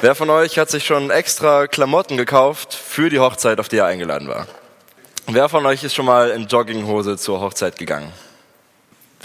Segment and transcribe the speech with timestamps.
[0.00, 3.86] Wer von euch hat sich schon extra Klamotten gekauft für die Hochzeit, auf die er
[3.86, 4.46] eingeladen war?
[5.26, 8.12] Wer von euch ist schon mal in Jogginghose zur Hochzeit gegangen?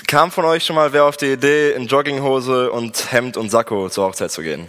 [0.07, 3.87] Kam von euch schon mal wer auf die Idee, in Jogginghose und Hemd und Sakko
[3.89, 4.67] zur Hochzeit zu gehen?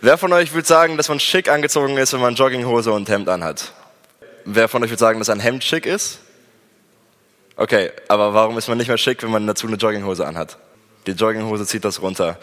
[0.00, 3.28] Wer von euch würde sagen, dass man schick angezogen ist, wenn man Jogginghose und Hemd
[3.28, 3.72] anhat?
[4.44, 6.20] Wer von euch würde sagen, dass ein Hemd schick ist?
[7.56, 10.58] Okay, aber warum ist man nicht mehr schick, wenn man dazu eine Jogginghose anhat?
[11.06, 12.38] Die Jogginghose zieht das runter.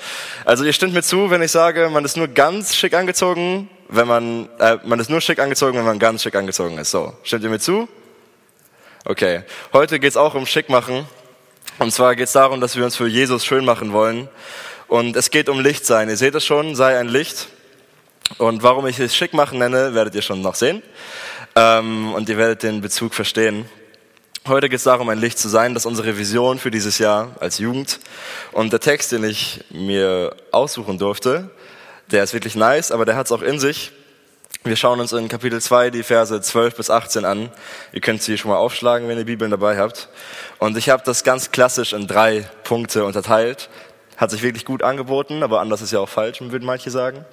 [0.45, 4.07] Also ihr stimmt mir zu, wenn ich sage, man ist nur ganz schick angezogen, wenn
[4.07, 6.91] man, äh, man ist nur schick angezogen, wenn man ganz schick angezogen ist.
[6.91, 7.87] So, stimmt ihr mir zu?
[9.03, 11.07] Okay, heute geht's auch um schick machen.
[11.79, 14.29] Und zwar geht's darum, dass wir uns für Jesus schön machen wollen.
[14.87, 16.09] Und es geht um Licht sein.
[16.09, 17.47] Ihr seht es schon, sei ein Licht.
[18.37, 20.83] Und warum ich es schick machen nenne, werdet ihr schon noch sehen.
[21.55, 23.65] Ähm, und ihr werdet den Bezug verstehen.
[24.47, 25.75] Heute geht es darum, ein Licht zu sein.
[25.75, 27.99] Das ist unsere Vision für dieses Jahr als Jugend.
[28.51, 31.51] Und der Text, den ich mir aussuchen durfte,
[32.09, 33.91] der ist wirklich nice, aber der hat es auch in sich.
[34.63, 37.51] Wir schauen uns in Kapitel 2 die Verse 12 bis 18 an.
[37.93, 40.09] Ihr könnt sie schon mal aufschlagen, wenn ihr Bibeln dabei habt.
[40.57, 43.69] Und ich habe das ganz klassisch in drei Punkte unterteilt.
[44.17, 47.25] Hat sich wirklich gut angeboten, aber anders ist ja auch falsch, würden manche sagen.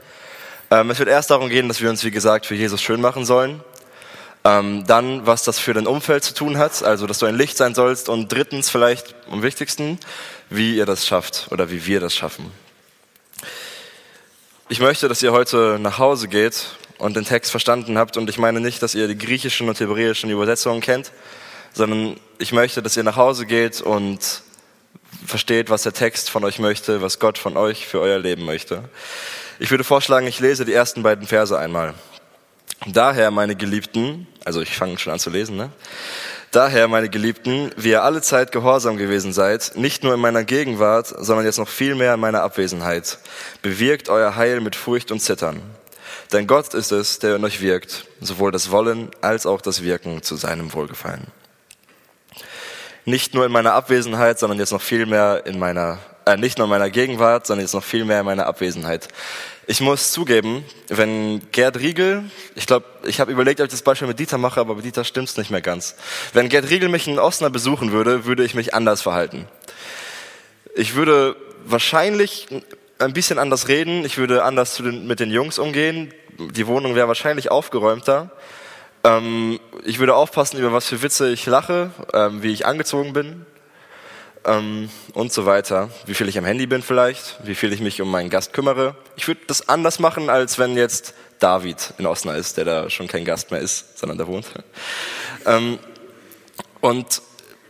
[0.70, 3.24] Ähm, es wird erst darum gehen, dass wir uns, wie gesagt, für Jesus schön machen
[3.24, 3.62] sollen.
[4.44, 7.56] Ähm, dann, was das für dein Umfeld zu tun hat, also dass du ein Licht
[7.56, 8.08] sein sollst.
[8.08, 9.98] Und drittens, vielleicht am wichtigsten,
[10.50, 12.50] wie ihr das schafft oder wie wir das schaffen.
[14.68, 16.66] Ich möchte, dass ihr heute nach Hause geht
[16.98, 18.16] und den Text verstanden habt.
[18.16, 21.12] Und ich meine nicht, dass ihr die griechischen und hebräischen Übersetzungen kennt,
[21.72, 24.42] sondern ich möchte, dass ihr nach Hause geht und
[25.26, 28.84] versteht, was der Text von euch möchte, was Gott von euch für euer Leben möchte.
[29.58, 31.94] Ich würde vorschlagen, ich lese die ersten beiden Verse einmal.
[32.92, 35.70] Daher, meine Geliebten, also ich fange schon an zu lesen, ne?
[36.50, 41.06] Daher, meine Geliebten, wie ihr alle Zeit gehorsam gewesen seid, nicht nur in meiner Gegenwart,
[41.06, 43.18] sondern jetzt noch viel mehr in meiner Abwesenheit,
[43.60, 45.60] bewirkt euer Heil mit Furcht und Zittern.
[46.32, 50.22] Denn Gott ist es, der in euch wirkt, sowohl das Wollen als auch das Wirken
[50.22, 51.26] zu seinem Wohlgefallen.
[53.04, 56.64] Nicht nur in meiner Abwesenheit, sondern jetzt noch viel mehr in meiner, äh, nicht nur
[56.64, 59.08] in meiner Gegenwart, sondern jetzt noch viel mehr in meiner Abwesenheit.
[59.70, 62.24] Ich muss zugeben, wenn Gerd Riegel,
[62.54, 65.04] ich glaube, ich habe überlegt, ob ich das Beispiel mit Dieter mache, aber mit Dieter
[65.04, 65.94] stimmt's nicht mehr ganz.
[66.32, 69.46] Wenn Gerd Riegel mich in Osnabrück besuchen würde, würde ich mich anders verhalten.
[70.74, 71.36] Ich würde
[71.66, 72.46] wahrscheinlich
[72.98, 77.06] ein bisschen anders reden, ich würde anders den, mit den Jungs umgehen, die Wohnung wäre
[77.06, 78.30] wahrscheinlich aufgeräumter.
[79.04, 83.44] Ähm, ich würde aufpassen, über was für Witze ich lache, ähm, wie ich angezogen bin,
[84.44, 85.90] ähm, und so weiter.
[86.06, 88.96] Wie viel ich am Handy bin vielleicht, wie viel ich mich um meinen Gast kümmere.
[89.16, 93.06] Ich würde das anders machen, als wenn jetzt David in Osna ist, der da schon
[93.06, 94.46] kein Gast mehr ist, sondern da wohnt.
[95.46, 95.78] Ähm,
[96.80, 97.22] und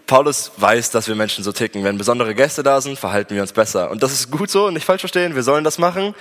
[0.07, 1.85] Paulus weiß, dass wir Menschen so ticken.
[1.85, 3.91] Wenn besondere Gäste da sind, verhalten wir uns besser.
[3.91, 6.15] Und das ist gut so, nicht falsch verstehen, wir sollen das machen.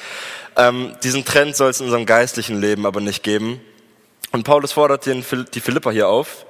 [0.58, 3.62] Ähm, diesen Trend soll es in unserem geistlichen Leben aber nicht geben.
[4.34, 6.46] Und Paulus fordert den, die Philippa hier auf,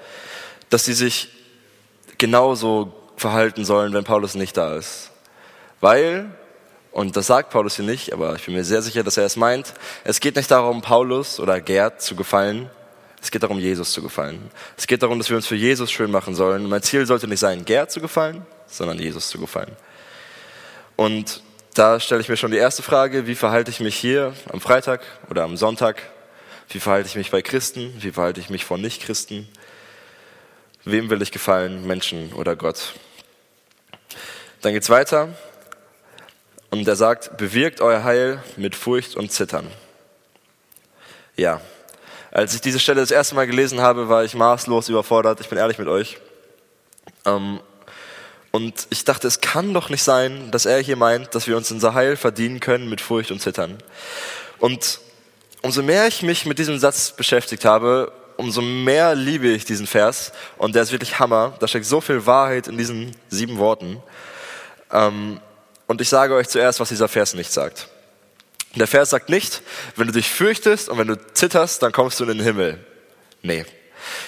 [0.72, 1.30] dass sie sich
[2.18, 5.11] genauso verhalten sollen, wenn Paulus nicht da ist.
[5.81, 6.29] Weil,
[6.91, 9.35] und das sagt Paulus hier nicht, aber ich bin mir sehr sicher, dass er es
[9.35, 9.73] meint,
[10.03, 12.69] es geht nicht darum, Paulus oder Gerd zu gefallen,
[13.22, 14.51] es geht darum, Jesus zu gefallen.
[14.77, 16.69] Es geht darum, dass wir uns für Jesus schön machen sollen.
[16.69, 19.75] Mein Ziel sollte nicht sein, Gerd zu gefallen, sondern Jesus zu gefallen.
[20.95, 21.41] Und
[21.73, 25.01] da stelle ich mir schon die erste Frage, wie verhalte ich mich hier am Freitag
[25.29, 26.01] oder am Sonntag?
[26.69, 27.94] Wie verhalte ich mich bei Christen?
[28.00, 29.47] Wie verhalte ich mich vor Nichtchristen?
[30.85, 32.94] Wem will ich gefallen, Menschen oder Gott?
[34.67, 35.29] Dann geht's weiter.
[36.72, 39.66] Und er sagt, bewirkt euer Heil mit Furcht und Zittern.
[41.38, 41.61] Ja.
[42.31, 45.39] Als ich diese Stelle das erste Mal gelesen habe, war ich maßlos überfordert.
[45.39, 46.17] Ich bin ehrlich mit euch.
[47.23, 47.61] Ähm,
[48.51, 51.72] und ich dachte, es kann doch nicht sein, dass er hier meint, dass wir uns
[51.72, 53.77] unser Heil verdienen können mit Furcht und Zittern.
[54.59, 55.00] Und
[55.61, 60.33] umso mehr ich mich mit diesem Satz beschäftigt habe, umso mehr liebe ich diesen Vers.
[60.57, 61.56] Und der ist wirklich Hammer.
[61.61, 64.03] Da steckt so viel Wahrheit in diesen sieben Worten.
[64.92, 65.40] Ähm,
[65.88, 67.88] und ich sage euch zuerst, was dieser Vers nicht sagt.
[68.75, 69.62] Der Vers sagt nicht,
[69.96, 72.86] wenn du dich fürchtest und wenn du zitterst, dann kommst du in den Himmel.
[73.42, 73.66] Nee.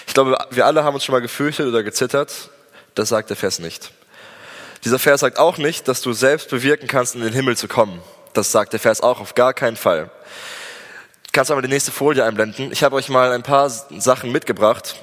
[0.06, 2.50] Ich glaube, wir alle haben uns schon mal gefürchtet oder gezittert.
[2.94, 3.92] Das sagt der Vers nicht.
[4.84, 8.00] Dieser Vers sagt auch nicht, dass du selbst bewirken kannst, in den Himmel zu kommen.
[8.32, 10.10] Das sagt der Vers auch auf gar keinen Fall.
[11.32, 12.72] Kannst du mal die nächste Folie einblenden?
[12.72, 14.96] Ich habe euch mal ein paar Sachen mitgebracht,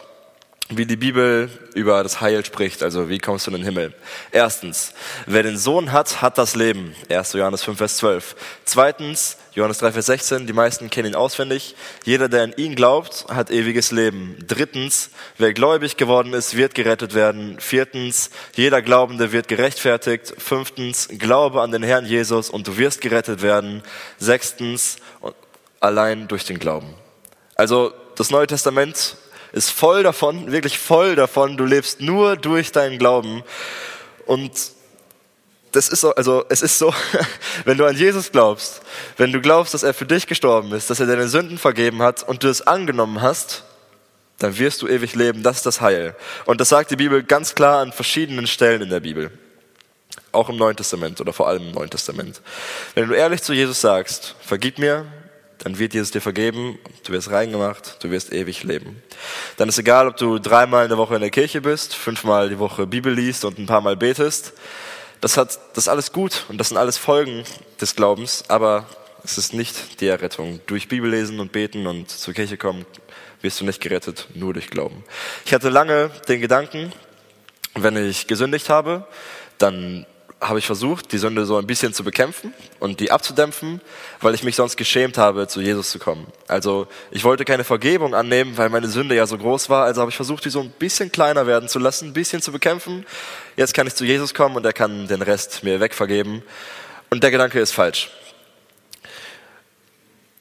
[0.70, 3.94] wie die Bibel über das Heil spricht, also wie kommst du in den Himmel.
[4.32, 4.94] Erstens,
[5.26, 6.94] wer den Sohn hat, hat das Leben.
[7.10, 7.34] 1.
[7.34, 8.36] Johannes 5, Vers 12.
[8.66, 11.76] Zweitens, Johannes 3, Vers 16, die meisten kennen ihn auswendig.
[12.04, 14.36] Jeder, der an ihn glaubt, hat ewiges Leben.
[14.46, 17.60] Drittens, wer gläubig geworden ist, wird gerettet werden.
[17.60, 20.34] Viertens, jeder Glaubende wird gerechtfertigt.
[20.38, 23.84] Fünftens, glaube an den Herrn Jesus und du wirst gerettet werden.
[24.18, 24.98] Sechstens,
[25.80, 26.94] allein durch den Glauben.
[27.56, 29.16] Also das Neue Testament
[29.52, 31.58] ist voll davon, wirklich voll davon.
[31.58, 33.44] Du lebst nur durch deinen Glauben.
[34.26, 34.52] Und
[35.72, 36.94] das ist so, also es ist so,
[37.66, 38.82] wenn du an Jesus glaubst,
[39.18, 42.24] wenn du glaubst, dass er für dich gestorben ist, dass er deine Sünden vergeben hat
[42.24, 43.64] und du es angenommen hast,
[44.40, 45.44] dann wirst du ewig leben.
[45.44, 46.16] Das ist das Heil.
[46.46, 49.32] Und das sagt die Bibel ganz klar an verschiedenen Stellen in der Bibel.
[50.32, 52.42] Auch im Neuen Testament oder vor allem im Neuen Testament.
[52.94, 55.06] Wenn du ehrlich zu Jesus sagst, vergib mir,
[55.68, 59.04] dann wird Jesus dir vergeben, du wirst reingemacht, du wirst ewig leben.
[59.58, 62.58] Dann ist egal, ob du dreimal in der Woche in der Kirche bist, fünfmal die
[62.58, 64.54] Woche Bibel liest und ein paar Mal betest.
[65.20, 67.44] Das hat, das ist alles gut und das sind alles Folgen
[67.82, 68.86] des Glaubens, aber
[69.26, 70.62] es ist nicht die Errettung.
[70.68, 72.86] Durch Bibel lesen und beten und zur Kirche kommen
[73.42, 75.04] wirst du nicht gerettet, nur durch Glauben.
[75.46, 76.94] Ich hatte lange den Gedanken,
[77.76, 79.06] wenn ich gesündigt habe,
[79.58, 80.06] dann
[80.40, 83.82] habe ich versucht, die Sünde so ein bisschen zu bekämpfen und die abzudämpfen,
[84.22, 86.28] weil ich mich sonst geschämt habe, zu Jesus zu kommen.
[86.48, 89.86] Also ich wollte keine Vergebung annehmen, weil meine Sünde ja so groß war.
[89.86, 92.52] Also habe ich versucht, die so ein bisschen kleiner werden zu lassen, ein bisschen zu
[92.52, 93.06] bekämpfen.
[93.56, 96.44] Jetzt kann ich zu Jesus kommen und er kann den Rest mir wegvergeben.
[97.10, 98.12] Und der Gedanke ist falsch.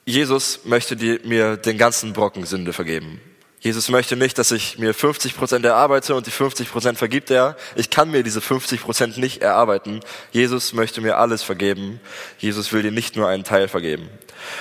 [0.05, 0.95] Jesus möchte
[1.25, 3.21] mir den ganzen Brocken Sünde vergeben.
[3.61, 7.57] Jesus möchte nicht, dass ich mir 50 Prozent erarbeite und die 50 Prozent vergibt er.
[7.75, 10.01] Ich kann mir diese 50 Prozent nicht erarbeiten.
[10.31, 12.01] Jesus möchte mir alles vergeben.
[12.39, 14.09] Jesus will dir nicht nur einen Teil vergeben.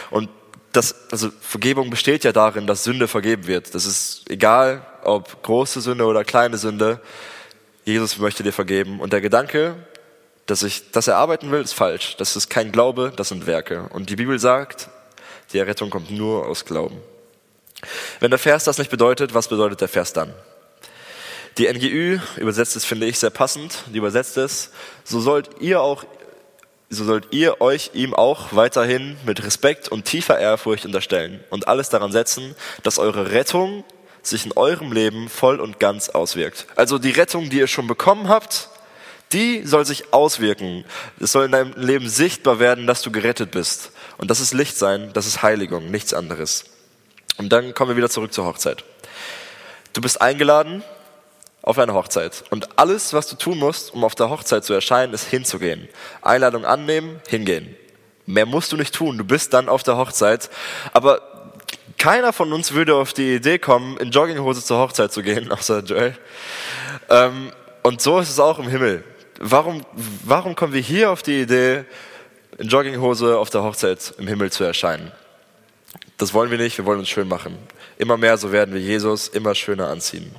[0.09, 0.29] Und
[0.71, 3.75] das, also Vergebung besteht ja darin, dass Sünde vergeben wird.
[3.75, 6.99] Das ist egal, ob große Sünde oder kleine Sünde.
[7.83, 8.99] Jesus möchte dir vergeben.
[8.99, 9.75] Und der Gedanke,
[10.45, 12.15] dass ich das erarbeiten will, ist falsch.
[12.17, 13.87] Das ist kein Glaube, das sind Werke.
[13.89, 14.89] Und die Bibel sagt,
[15.53, 16.97] die Errettung kommt nur aus Glauben.
[18.19, 20.33] Wenn der Vers das nicht bedeutet, was bedeutet der Vers dann?
[21.57, 23.83] Die NGÜ übersetzt es, finde ich, sehr passend.
[23.93, 24.71] Die übersetzt es,
[25.03, 26.03] so sollt ihr auch,
[26.89, 31.89] so sollt ihr euch ihm auch weiterhin mit Respekt und tiefer Ehrfurcht unterstellen und alles
[31.89, 33.85] daran setzen, dass eure Rettung
[34.21, 36.67] sich in eurem Leben voll und ganz auswirkt.
[36.75, 38.69] Also die Rettung, die ihr schon bekommen habt,
[39.31, 40.83] die soll sich auswirken.
[41.19, 43.91] Es soll in deinem Leben sichtbar werden, dass du gerettet bist.
[44.17, 46.65] Und das ist Licht sein, das ist Heiligung, nichts anderes.
[47.37, 48.83] Und dann kommen wir wieder zurück zur Hochzeit.
[49.93, 50.83] Du bist eingeladen
[51.61, 52.43] auf eine Hochzeit.
[52.49, 55.89] Und alles, was du tun musst, um auf der Hochzeit zu erscheinen, ist hinzugehen.
[56.21, 57.75] Einladung annehmen, hingehen.
[58.25, 59.17] Mehr musst du nicht tun.
[59.17, 60.49] Du bist dann auf der Hochzeit.
[60.93, 61.21] Aber
[61.97, 65.79] keiner von uns würde auf die Idee kommen, in Jogginghose zur Hochzeit zu gehen, außer
[65.79, 66.15] Joel.
[67.09, 67.51] Ähm,
[67.81, 69.03] und so ist es auch im Himmel.
[69.39, 69.81] Warum,
[70.23, 71.85] warum kommen wir hier auf die Idee,
[72.57, 75.11] in Jogginghose auf der Hochzeit im Himmel zu erscheinen?
[76.17, 77.57] Das wollen wir nicht, wir wollen uns schön machen.
[77.97, 80.33] Immer mehr, so werden wir Jesus immer schöner anziehen.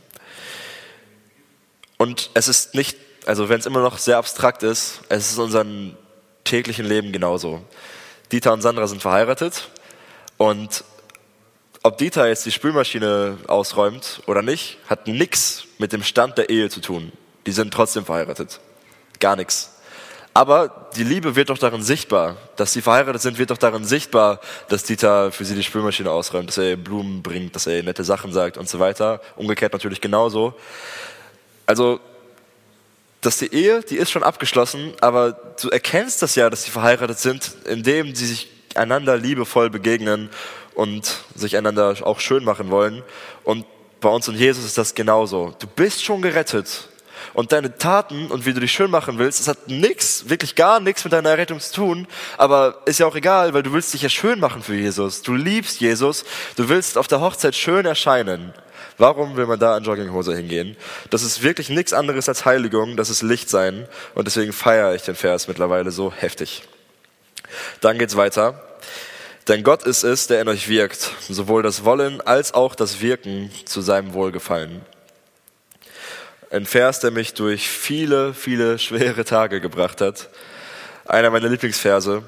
[1.98, 2.96] Und es ist nicht,
[3.26, 5.96] also wenn es immer noch sehr abstrakt ist, es ist in unserem
[6.44, 7.62] täglichen Leben genauso.
[8.32, 9.68] Dieter und Sandra sind verheiratet
[10.36, 10.84] und
[11.82, 16.68] ob Dieter jetzt die Spülmaschine ausräumt oder nicht, hat nichts mit dem Stand der Ehe
[16.68, 17.12] zu tun.
[17.46, 18.60] Die sind trotzdem verheiratet.
[19.20, 19.75] Gar nichts.
[20.36, 22.36] Aber die Liebe wird doch darin sichtbar.
[22.56, 24.38] Dass sie verheiratet sind, wird doch darin sichtbar,
[24.68, 27.82] dass Dieter für sie die Spülmaschine ausräumt, dass er ihr Blumen bringt, dass er ihr
[27.82, 29.22] nette Sachen sagt und so weiter.
[29.36, 30.52] Umgekehrt natürlich genauso.
[31.64, 32.00] Also,
[33.22, 37.18] dass die Ehe, die ist schon abgeschlossen, aber du erkennst das ja, dass sie verheiratet
[37.18, 40.28] sind, indem sie sich einander liebevoll begegnen
[40.74, 43.02] und sich einander auch schön machen wollen.
[43.42, 43.64] Und
[44.02, 45.54] bei uns und Jesus ist das genauso.
[45.58, 46.90] Du bist schon gerettet
[47.34, 50.80] und deine Taten und wie du dich schön machen willst, das hat nichts, wirklich gar
[50.80, 52.06] nichts mit deiner Errettung zu tun,
[52.38, 55.22] aber ist ja auch egal, weil du willst dich ja schön machen für Jesus.
[55.22, 56.24] Du liebst Jesus,
[56.56, 58.52] du willst auf der Hochzeit schön erscheinen.
[58.98, 60.76] Warum will man da in Jogginghose hingehen?
[61.10, 65.02] Das ist wirklich nichts anderes als Heiligung, das ist Licht sein und deswegen feiere ich
[65.02, 66.62] den Vers mittlerweile so heftig.
[67.80, 68.62] Dann geht's weiter.
[69.48, 73.50] Denn Gott ist es, der in euch wirkt, sowohl das Wollen als auch das Wirken
[73.64, 74.80] zu seinem Wohlgefallen.
[76.50, 80.28] Ein Vers, der mich durch viele, viele schwere Tage gebracht hat.
[81.04, 82.22] Einer meiner Lieblingsverse.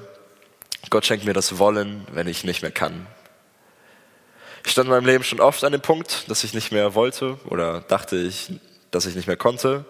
[0.89, 3.07] Gott schenkt mir das Wollen, wenn ich nicht mehr kann.
[4.65, 7.39] Ich stand in meinem Leben schon oft an dem Punkt, dass ich nicht mehr wollte
[7.45, 8.51] oder dachte ich,
[8.91, 9.85] dass ich nicht mehr konnte.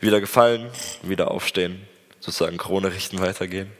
[0.00, 0.70] Wieder gefallen,
[1.02, 1.86] wieder aufstehen,
[2.20, 3.70] sozusagen Krone richten, weitergehen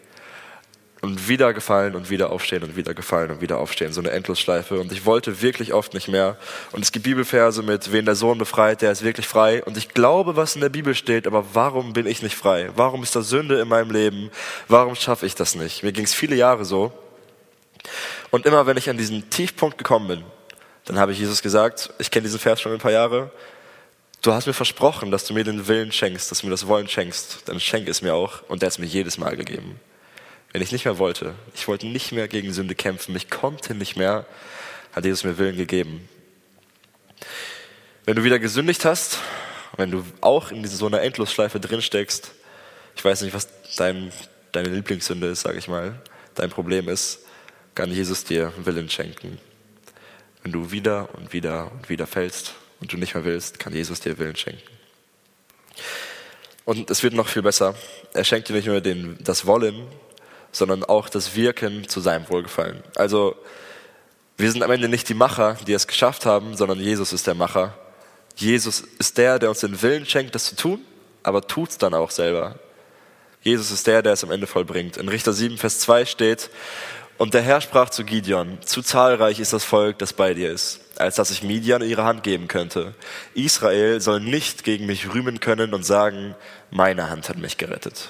[1.03, 3.93] und wieder gefallen und wieder aufstehen und wieder gefallen und wieder aufstehen.
[3.93, 4.79] So eine Endlosschleife.
[4.79, 6.37] Und ich wollte wirklich oft nicht mehr.
[6.73, 9.65] Und es gibt Bibelverse mit, wen der Sohn befreit, der ist wirklich frei.
[9.65, 12.71] Und ich glaube, was in der Bibel steht, aber warum bin ich nicht frei?
[12.77, 14.31] Warum ist da Sünde in meinem Leben?
[14.69, 15.83] Warum schaffe ich das nicht?
[15.83, 16.93] Mir ging es viele Jahre so.
[18.31, 20.25] Und immer wenn ich an diesen Tiefpunkt gekommen bin,
[20.85, 23.31] dann habe ich Jesus gesagt, ich kenne diesen Vers schon ein paar Jahre,
[24.23, 26.89] du hast mir versprochen, dass du mir den Willen schenkst, dass du mir das Wollen
[26.89, 28.43] schenkst, dann schenk es mir auch.
[28.49, 29.81] Und der hat es mir jedes Mal gegeben
[30.53, 33.97] wenn ich nicht mehr wollte, ich wollte nicht mehr gegen Sünde kämpfen, ich konnte nicht
[33.97, 34.27] mehr,
[34.93, 36.09] hat Jesus mir Willen gegeben.
[38.05, 39.19] Wenn du wieder gesündigt hast,
[39.77, 42.33] wenn du auch in so einer Endlosschleife drinsteckst,
[42.97, 44.13] ich weiß nicht, was dein,
[44.53, 46.01] deine Lieblingssünde ist, sage ich mal,
[46.35, 47.21] dein Problem ist,
[47.75, 49.39] kann Jesus dir Willen schenken.
[50.43, 54.01] Wenn du wieder und wieder und wieder fällst und du nicht mehr willst, kann Jesus
[54.01, 54.63] dir Willen schenken.
[56.65, 57.75] Und es wird noch viel besser.
[58.13, 59.87] Er schenkt dir nicht nur den, das Wollen,
[60.53, 62.83] sondern auch das Wirken zu seinem Wohlgefallen.
[62.97, 63.37] Also
[64.37, 67.35] wir sind am Ende nicht die Macher, die es geschafft haben, sondern Jesus ist der
[67.35, 67.75] Macher.
[68.37, 70.81] Jesus ist der, der uns den Willen schenkt, das zu tun,
[71.23, 72.59] aber tut es dann auch selber.
[73.43, 74.97] Jesus ist der, der es am Ende vollbringt.
[74.97, 76.51] In Richter 7, Vers 2 steht,
[77.21, 80.81] und der Herr sprach zu Gideon, zu zahlreich ist das Volk, das bei dir ist,
[80.97, 82.95] als dass ich Midian ihre Hand geben könnte.
[83.35, 86.35] Israel soll nicht gegen mich rühmen können und sagen,
[86.71, 88.09] meine Hand hat mich gerettet.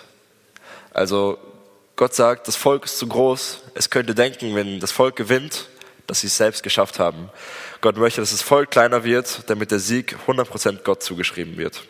[0.92, 1.38] Also
[2.00, 3.58] Gott sagt, das Volk ist zu groß.
[3.74, 5.66] Es könnte denken, wenn das Volk gewinnt,
[6.06, 7.28] dass sie es selbst geschafft haben.
[7.82, 11.82] Gott möchte, dass das Volk kleiner wird, damit der Sieg 100% Gott zugeschrieben wird.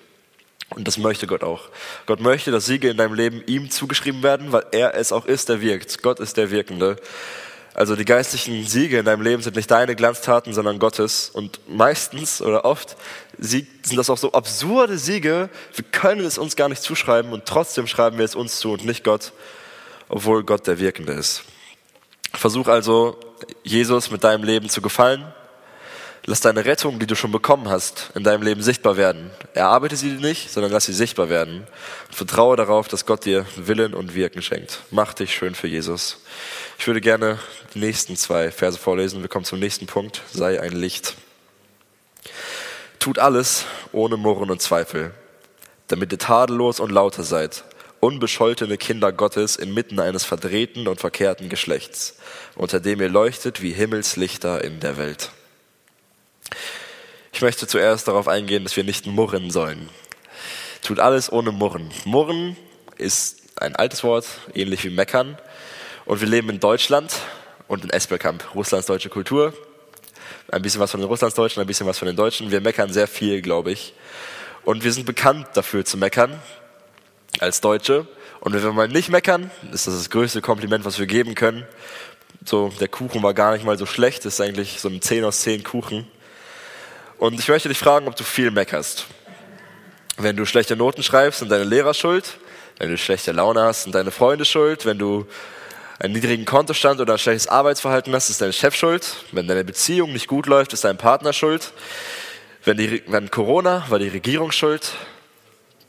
[0.71, 1.69] Und das möchte Gott auch.
[2.07, 5.49] Gott möchte, dass Siege in deinem Leben ihm zugeschrieben werden, weil er es auch ist,
[5.49, 6.03] der wirkt.
[6.03, 6.97] Gott ist der Wirkende.
[7.75, 11.31] Also die geistlichen Siege in deinem Leben sind nicht deine Glanztaten, sondern Gottes.
[11.31, 12.97] Und meistens oder oft
[13.39, 17.87] sind das auch so absurde Siege, wir können es uns gar nicht zuschreiben und trotzdem
[17.87, 19.33] schreiben wir es uns zu und nicht Gott,
[20.11, 21.45] obwohl Gott der Wirkende ist.
[22.35, 23.19] Versuch also,
[23.65, 25.25] Jesus mit deinem Leben zu gefallen
[26.27, 29.31] Lass deine Rettung, die du schon bekommen hast, in deinem Leben sichtbar werden.
[29.55, 31.67] Erarbeite sie nicht, sondern lass sie sichtbar werden.
[32.11, 34.83] vertraue darauf, dass Gott dir Willen und Wirken schenkt.
[34.91, 36.19] Mach dich schön für Jesus.
[36.79, 37.39] Ich würde gerne
[37.75, 39.23] die nächsten zwei Verse vorlesen.
[39.23, 40.21] Wir kommen zum nächsten Punkt.
[40.31, 41.15] Sei ein Licht.
[42.99, 45.13] Tut alles ohne Murren und Zweifel,
[45.89, 47.65] damit ihr tadellos und lauter seid,
[48.01, 52.17] unbescholtene Kinder Gottes inmitten eines verdrehten und verkehrten Geschlechts,
[52.57, 55.31] unter dem ihr leuchtet wie Himmelslichter in der Welt.
[57.33, 59.89] Ich möchte zuerst darauf eingehen, dass wir nicht murren sollen.
[60.83, 61.91] Tut alles ohne Murren.
[62.05, 62.57] Murren
[62.97, 65.39] ist ein altes Wort, ähnlich wie meckern.
[66.07, 67.15] Und wir leben in Deutschland
[67.69, 69.53] und in Espelkamp, Russlands deutsche Kultur.
[70.51, 72.51] Ein bisschen was von den Russlandsdeutschen, ein bisschen was von den Deutschen.
[72.51, 73.95] Wir meckern sehr viel, glaube ich.
[74.65, 76.41] Und wir sind bekannt dafür zu meckern,
[77.39, 78.07] als Deutsche.
[78.41, 81.65] Und wenn wir mal nicht meckern, ist das das größte Kompliment, was wir geben können.
[82.45, 85.25] So, der Kuchen war gar nicht mal so schlecht, das ist eigentlich so ein 10
[85.25, 86.07] aus 10 Kuchen.
[87.19, 89.07] Und ich möchte dich fragen, ob du viel meckerst.
[90.17, 92.39] Wenn du schlechte Noten schreibst, sind deine Lehrer schuld.
[92.79, 94.87] Wenn du schlechte Laune hast, sind deine Freunde schuld.
[94.87, 95.27] Wenn du
[95.99, 99.07] einen niedrigen Kontostand oder ein schlechtes Arbeitsverhalten hast, ist dein Chef schuld.
[99.33, 101.73] Wenn deine Beziehung nicht gut läuft, ist dein Partner schuld.
[102.65, 104.93] Wenn, die, wenn Corona, war die Regierung schuld.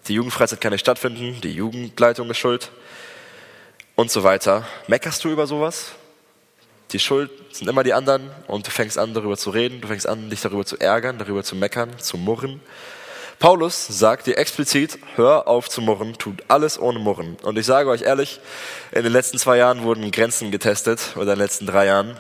[0.07, 2.71] Die Jugendfreizeit kann nicht stattfinden, die Jugendleitung ist schuld.
[3.95, 4.65] Und so weiter.
[4.87, 5.91] Meckerst du über sowas?
[6.91, 10.07] Die Schuld sind immer die anderen und du fängst an, darüber zu reden, du fängst
[10.07, 12.59] an, dich darüber zu ärgern, darüber zu meckern, zu murren.
[13.39, 17.37] Paulus sagt dir explizit, hör auf zu murren, tut alles ohne Murren.
[17.41, 18.39] Und ich sage euch ehrlich,
[18.91, 22.19] in den letzten zwei Jahren wurden Grenzen getestet, oder in den letzten drei Jahren.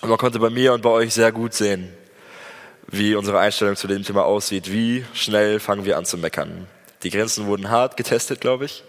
[0.00, 1.92] Und man konnte bei mir und bei euch sehr gut sehen,
[2.86, 6.68] wie unsere Einstellung zu dem Thema aussieht, wie schnell fangen wir an zu meckern.
[7.04, 8.82] Die Grenzen wurden hart getestet, glaube ich.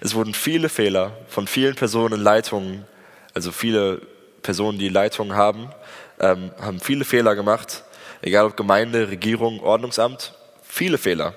[0.00, 2.84] Es wurden viele Fehler von vielen Personen, Leitungen,
[3.32, 4.02] also viele
[4.42, 5.70] Personen, die Leitung haben,
[6.18, 7.84] ähm, haben viele Fehler gemacht,
[8.22, 11.34] egal ob Gemeinde, Regierung, Ordnungsamt, viele Fehler.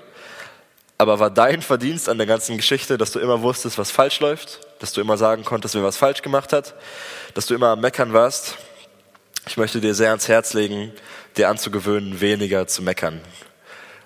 [0.98, 4.62] Aber war dein Verdienst an der ganzen Geschichte, dass du immer wusstest, was falsch läuft,
[4.80, 6.74] dass du immer sagen konntest, wer was falsch gemacht hat,
[7.36, 8.58] dass du immer am Meckern warst?
[9.48, 10.94] Ich möchte dir sehr ans Herz legen,
[11.38, 13.22] dir anzugewöhnen, weniger zu meckern.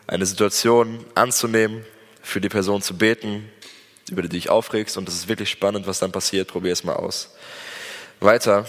[0.08, 1.86] Eine Situation anzunehmen,
[2.28, 3.50] für die Person zu beten,
[4.12, 6.50] über die du dich aufregst und das ist wirklich spannend, was dann passiert.
[6.50, 7.36] Probier es mal aus.
[8.20, 8.66] Weiter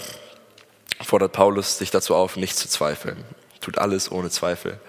[1.01, 3.23] fordert Paulus dich dazu auf, nicht zu zweifeln.
[3.61, 4.79] Tut alles ohne Zweifel.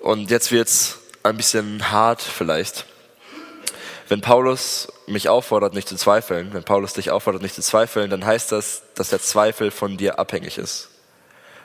[0.00, 2.84] Und jetzt wird's ein bisschen hart vielleicht.
[4.08, 8.24] Wenn Paulus mich auffordert, nicht zu zweifeln, wenn Paulus dich auffordert, nicht zu zweifeln, dann
[8.24, 10.90] heißt das, dass der Zweifel von dir abhängig ist.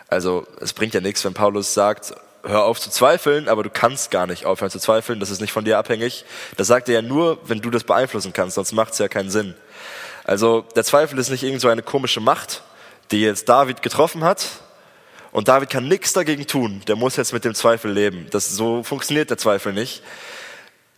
[0.07, 4.11] Also es bringt ja nichts, wenn Paulus sagt, hör auf zu zweifeln, aber du kannst
[4.11, 6.25] gar nicht aufhören zu zweifeln, das ist nicht von dir abhängig.
[6.57, 9.29] Das sagt er ja nur, wenn du das beeinflussen kannst, sonst macht es ja keinen
[9.29, 9.55] Sinn.
[10.23, 12.61] Also der Zweifel ist nicht irgend so eine komische Macht,
[13.11, 14.45] die jetzt David getroffen hat.
[15.31, 16.81] Und David kann nichts dagegen tun.
[16.87, 18.27] Der muss jetzt mit dem Zweifel leben.
[18.31, 20.01] Das, so funktioniert der Zweifel nicht.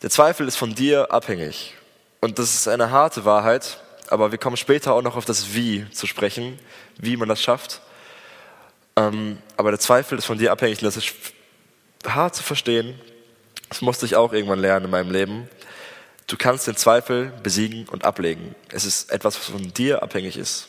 [0.01, 1.75] Der Zweifel ist von dir abhängig.
[2.21, 3.81] Und das ist eine harte Wahrheit.
[4.09, 6.59] Aber wir kommen später auch noch auf das Wie zu sprechen,
[6.97, 7.81] wie man das schafft.
[9.07, 10.79] Ähm, aber der Zweifel ist von dir abhängig.
[10.79, 11.13] Das ist
[12.05, 12.99] hart zu verstehen.
[13.69, 15.49] Das musste ich auch irgendwann lernen in meinem Leben.
[16.27, 18.55] Du kannst den Zweifel besiegen und ablegen.
[18.71, 20.67] Es ist etwas, was von dir abhängig ist.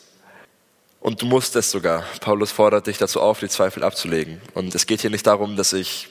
[0.99, 2.03] Und du musst es sogar.
[2.21, 4.41] Paulus fordert dich dazu auf, die Zweifel abzulegen.
[4.53, 6.07] Und es geht hier nicht darum, dass ich,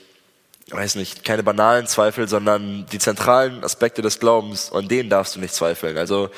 [0.71, 5.41] weiß nicht, keine banalen Zweifel, sondern die zentralen Aspekte des Glaubens, an denen darfst du
[5.41, 5.97] nicht zweifeln.
[5.97, 6.29] Also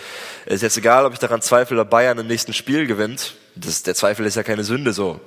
[0.46, 3.34] ist jetzt egal, ob ich daran zweifle, ob Bayern im nächsten Spiel gewinnt.
[3.56, 5.20] Das, der Zweifel ist ja keine Sünde so.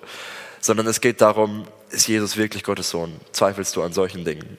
[0.60, 3.20] Sondern es geht darum, ist Jesus wirklich Gottes Sohn?
[3.32, 4.58] Zweifelst du an solchen Dingen?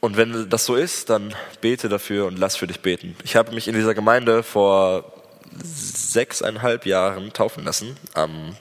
[0.00, 3.16] Und wenn das so ist, dann bete dafür und lass für dich beten.
[3.24, 5.12] Ich habe mich in dieser Gemeinde vor
[5.62, 8.56] sechseinhalb Jahren taufen lassen, am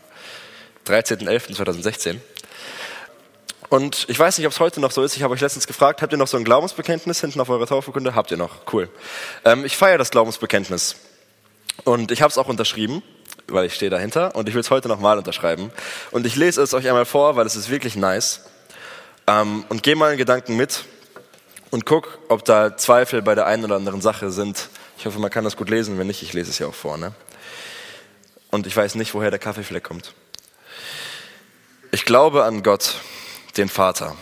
[0.87, 2.17] 13.11.2016.
[3.69, 5.17] Und ich weiß nicht, ob es heute noch so ist.
[5.17, 8.15] Ich habe euch letztens gefragt, habt ihr noch so ein Glaubensbekenntnis hinten auf eurer Taufurkunde?
[8.15, 8.71] Habt ihr noch?
[8.71, 8.89] Cool.
[9.43, 10.95] Ähm, ich feiere das Glaubensbekenntnis.
[11.83, 13.03] Und ich habe es auch unterschrieben,
[13.47, 14.35] weil ich stehe dahinter.
[14.35, 15.71] Und ich will es heute nochmal unterschreiben.
[16.11, 18.41] Und ich lese es euch einmal vor, weil es ist wirklich nice.
[19.27, 20.85] Ähm, und gehe mal in Gedanken mit
[21.71, 25.29] und guck, ob da Zweifel bei der einen oder anderen Sache sind, ich hoffe, man
[25.29, 25.99] kann das gut lesen.
[25.99, 26.97] Wenn nicht, ich lese es ja auch vor.
[26.97, 27.13] Ne?
[28.49, 30.13] Und ich weiß nicht, woher der Kaffeefleck kommt.
[31.91, 32.95] Ich glaube an Gott,
[33.57, 34.15] den Vater,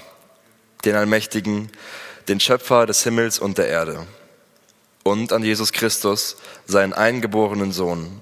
[0.86, 1.72] den Allmächtigen,
[2.28, 4.06] den Schöpfer des Himmels und der Erde.
[5.04, 8.22] Und an Jesus Christus, seinen eingeborenen Sohn,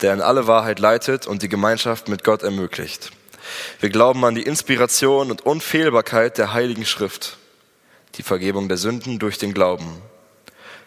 [0.00, 3.10] der in alle Wahrheit leitet und die Gemeinschaft mit Gott ermöglicht.
[3.80, 7.38] Wir glauben an die Inspiration und Unfehlbarkeit der Heiligen Schrift,
[8.14, 10.02] die Vergebung der Sünden durch den Glauben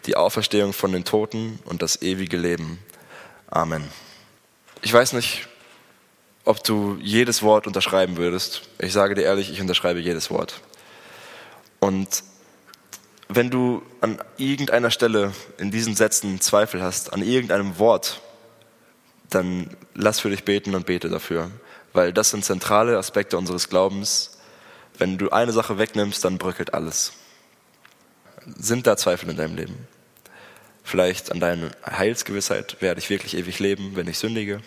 [0.05, 2.79] die Auferstehung von den Toten und das ewige Leben.
[3.49, 3.83] Amen.
[4.81, 5.47] Ich weiß nicht,
[6.43, 8.63] ob du jedes Wort unterschreiben würdest.
[8.77, 10.61] Ich sage dir ehrlich, ich unterschreibe jedes Wort.
[11.79, 12.23] Und
[13.27, 18.21] wenn du an irgendeiner Stelle in diesen Sätzen Zweifel hast, an irgendeinem Wort,
[19.29, 21.51] dann lass für dich beten und bete dafür.
[21.93, 24.37] Weil das sind zentrale Aspekte unseres Glaubens.
[24.97, 27.13] Wenn du eine Sache wegnimmst, dann bröckelt alles.
[28.57, 29.87] Sind da Zweifel in deinem Leben?
[30.83, 34.61] Vielleicht an deine Heilsgewissheit, werde ich wirklich ewig leben, wenn ich sündige?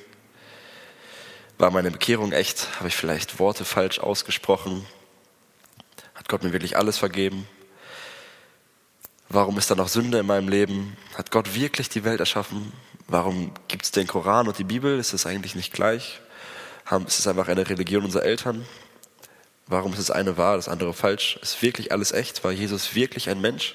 [1.59, 2.77] War meine Bekehrung echt?
[2.79, 4.85] Habe ich vielleicht Worte falsch ausgesprochen?
[6.15, 7.47] Hat Gott mir wirklich alles vergeben?
[9.29, 10.97] Warum ist da noch Sünde in meinem Leben?
[11.15, 12.73] Hat Gott wirklich die Welt erschaffen?
[13.09, 14.99] Warum gibt es den Koran und die Bibel?
[14.99, 16.21] Ist das eigentlich nicht gleich?
[17.07, 18.65] Ist es einfach eine Religion unserer Eltern?
[19.67, 21.39] Warum ist das eine wahr, das andere falsch?
[21.43, 22.45] Ist wirklich alles echt?
[22.45, 23.75] War Jesus wirklich ein Mensch?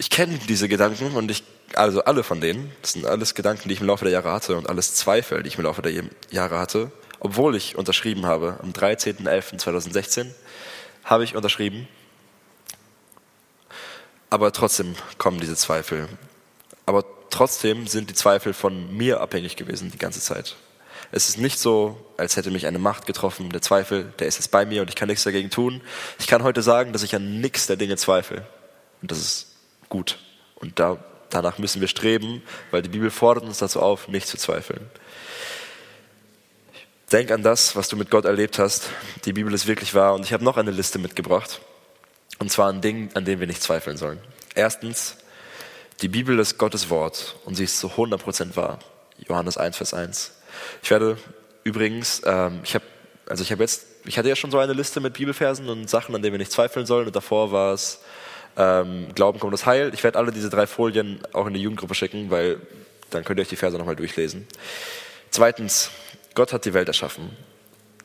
[0.00, 3.74] ich kenne diese Gedanken und ich, also alle von denen, das sind alles Gedanken, die
[3.74, 5.92] ich im Laufe der Jahre hatte und alles Zweifel, die ich im Laufe der
[6.30, 10.30] Jahre hatte, obwohl ich unterschrieben habe, am 13.11.2016
[11.04, 11.86] habe ich unterschrieben,
[14.30, 16.08] aber trotzdem kommen diese Zweifel.
[16.86, 20.56] Aber trotzdem sind die Zweifel von mir abhängig gewesen die ganze Zeit.
[21.12, 23.50] Es ist nicht so, als hätte mich eine Macht getroffen.
[23.50, 25.80] Der Zweifel, der ist jetzt bei mir und ich kann nichts dagegen tun.
[26.18, 28.46] Ich kann heute sagen, dass ich an nichts der Dinge zweifle.
[29.02, 29.46] Und das ist
[29.88, 30.18] gut.
[30.54, 34.36] Und da, danach müssen wir streben, weil die Bibel fordert uns dazu auf, nicht zu
[34.36, 34.88] zweifeln.
[37.10, 38.90] Denk an das, was du mit Gott erlebt hast.
[39.24, 40.14] Die Bibel ist wirklich wahr.
[40.14, 41.60] Und ich habe noch eine Liste mitgebracht.
[42.38, 44.20] Und zwar an Dingen, an denen wir nicht zweifeln sollen.
[44.54, 45.16] Erstens,
[46.02, 48.78] die Bibel ist Gottes Wort und sie ist zu 100% wahr.
[49.28, 50.32] Johannes 1, Vers 1.
[50.82, 51.18] Ich werde
[51.62, 52.84] übrigens, ähm, ich habe,
[53.28, 56.22] also ich jetzt, ich hatte ja schon so eine Liste mit Bibelversen und Sachen, an
[56.22, 57.06] denen wir nicht zweifeln sollen.
[57.06, 58.00] Und davor war es
[58.56, 59.92] ähm, Glauben kommt das Heil.
[59.94, 62.60] Ich werde alle diese drei Folien auch in die Jugendgruppe schicken, weil
[63.10, 64.46] dann könnt ihr euch die Verse nochmal durchlesen.
[65.30, 65.90] Zweitens,
[66.34, 67.36] Gott hat die Welt erschaffen.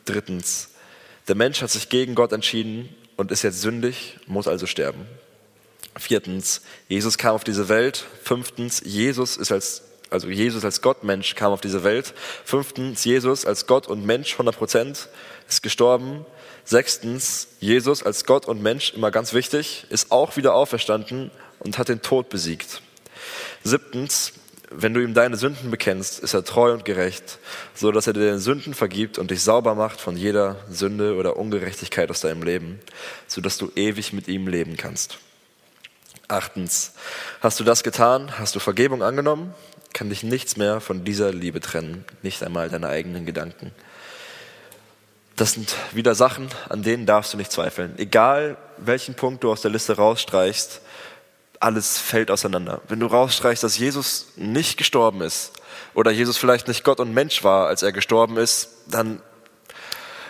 [0.04, 0.70] Drittens,
[1.28, 5.06] der Mensch hat sich gegen Gott entschieden und ist jetzt sündig, muss also sterben.
[5.98, 8.04] Viertens, Jesus kam auf diese Welt.
[8.22, 12.12] Fünftens, Jesus ist als, also Jesus als Gott Mensch kam auf diese Welt.
[12.44, 15.08] Fünftens, Jesus als Gott und Mensch 100 Prozent
[15.48, 16.26] ist gestorben.
[16.64, 21.30] Sechstens, Jesus als Gott und Mensch, immer ganz wichtig, ist auch wieder auferstanden
[21.60, 22.82] und hat den Tod besiegt.
[23.64, 24.32] Siebtens,
[24.70, 27.38] wenn du ihm deine Sünden bekennst, ist er treu und gerecht,
[27.74, 31.36] so dass er dir deine Sünden vergibt und dich sauber macht von jeder Sünde oder
[31.36, 32.80] Ungerechtigkeit aus deinem Leben,
[33.28, 35.18] so dass du ewig mit ihm leben kannst.
[36.28, 36.92] Achtens,
[37.40, 38.36] hast du das getan?
[38.38, 39.54] Hast du Vergebung angenommen?
[39.92, 43.70] Kann dich nichts mehr von dieser Liebe trennen, nicht einmal deine eigenen Gedanken.
[45.36, 47.94] Das sind wieder Sachen, an denen darfst du nicht zweifeln.
[47.98, 50.80] Egal, welchen Punkt du aus der Liste rausstreichst,
[51.60, 52.80] alles fällt auseinander.
[52.88, 55.52] Wenn du rausstreichst, dass Jesus nicht gestorben ist
[55.94, 59.22] oder Jesus vielleicht nicht Gott und Mensch war, als er gestorben ist, dann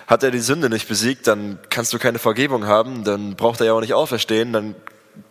[0.06, 3.66] hat er die Sünde nicht besiegt, dann kannst du keine Vergebung haben, dann braucht er
[3.66, 4.76] ja auch nicht auferstehen, dann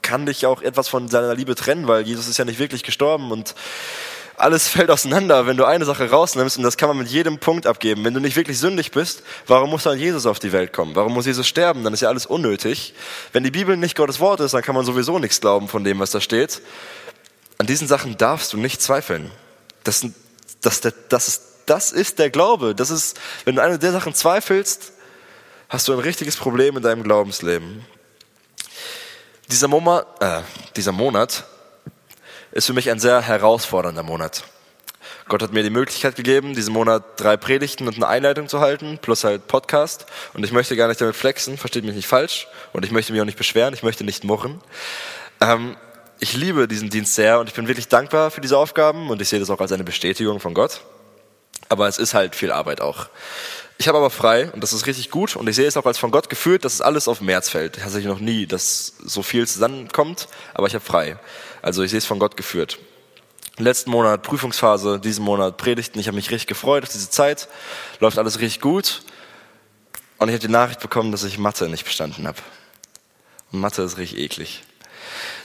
[0.06, 3.32] kann dich auch etwas von seiner Liebe trennen, weil Jesus ist ja nicht wirklich gestorben
[3.32, 3.56] und
[4.38, 7.66] alles fällt auseinander, wenn du eine Sache rausnimmst und das kann man mit jedem Punkt
[7.66, 8.06] abgeben.
[8.06, 10.96] Wenn du nicht wirklich sündig bist, warum muss dann Jesus auf die Welt kommen?
[10.96, 11.84] Warum muss Jesus sterben?
[11.84, 12.94] Dann ist ja alles unnötig.
[13.34, 16.00] Wenn die Bibel nicht Gottes Wort ist, dann kann man sowieso nichts glauben von dem,
[16.00, 16.62] was da steht.
[17.58, 19.32] An diesen Sachen darfst du nicht zweifeln.
[19.84, 20.06] Das,
[20.62, 22.76] das, das, ist, das ist der Glaube.
[22.76, 24.92] Das ist, wenn du an der Sachen zweifelst,
[25.70, 27.86] hast du ein richtiges Problem in deinem Glaubensleben.
[29.52, 30.42] Dieser, Monat, äh,
[30.76, 31.44] dieser Monat
[32.52, 34.44] ist für mich ein sehr herausfordernder Monat.
[35.28, 38.98] Gott hat mir die Möglichkeit gegeben, diesen Monat drei Predigten und eine Einleitung zu halten,
[39.00, 40.06] plus halt Podcast.
[40.34, 42.48] Und ich möchte gar nicht damit flexen, versteht mich nicht falsch.
[42.74, 44.62] Und ich möchte mich auch nicht beschweren, ich möchte nicht murren.
[45.42, 45.78] Ähm,
[46.20, 49.30] ich liebe diesen Dienst sehr und ich bin wirklich dankbar für diese Aufgaben und ich
[49.30, 50.82] sehe das auch als eine Bestätigung von Gott.
[51.70, 53.08] Aber es ist halt viel Arbeit auch.
[53.78, 55.98] Ich habe aber frei und das ist richtig gut und ich sehe es auch als
[55.98, 57.78] von Gott geführt, dass es alles auf März fällt.
[57.78, 61.18] Ich hatte noch nie, dass so viel zusammenkommt, aber ich habe frei.
[61.62, 62.80] Also ich sehe es von Gott geführt.
[63.58, 66.00] Letzten Monat Prüfungsphase, diesen Monat Predigten.
[66.00, 67.48] Ich habe mich richtig gefreut auf diese Zeit.
[68.00, 69.02] Läuft alles richtig gut.
[70.18, 72.40] Und ich habe die Nachricht bekommen, dass ich Mathe nicht bestanden habe.
[73.52, 74.64] Mathe ist richtig eklig.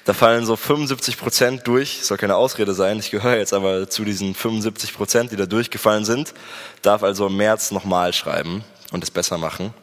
[0.04, 2.98] Da fallen so 75 Prozent durch, soll keine Ausrede sein.
[2.98, 6.34] Ich gehöre jetzt aber zu diesen 75 Prozent, die da durchgefallen sind.
[6.82, 9.74] Darf also im März nochmal schreiben und es besser machen.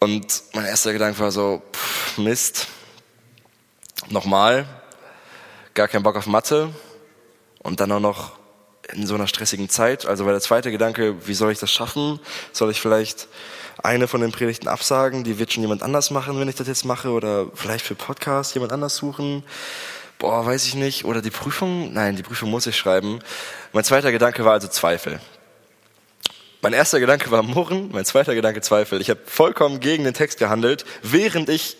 [0.00, 2.68] Und mein erster Gedanke war so, pff, Mist,
[4.08, 4.66] nochmal,
[5.74, 6.70] gar keinen Bock auf Mathe
[7.60, 8.38] und dann auch noch
[8.92, 10.06] in so einer stressigen Zeit.
[10.06, 12.20] Also war der zweite Gedanke, wie soll ich das schaffen?
[12.52, 13.28] Soll ich vielleicht
[13.82, 16.84] eine von den Predigten absagen, die wird schon jemand anders machen, wenn ich das jetzt
[16.84, 19.44] mache, oder vielleicht für Podcast jemand anders suchen.
[20.18, 21.04] Boah, weiß ich nicht.
[21.04, 21.92] Oder die Prüfung?
[21.92, 23.20] Nein, die Prüfung muss ich schreiben.
[23.72, 25.20] Mein zweiter Gedanke war also Zweifel.
[26.60, 29.00] Mein erster Gedanke war Murren, mein zweiter Gedanke Zweifel.
[29.00, 31.76] Ich habe vollkommen gegen den Text gehandelt, während ich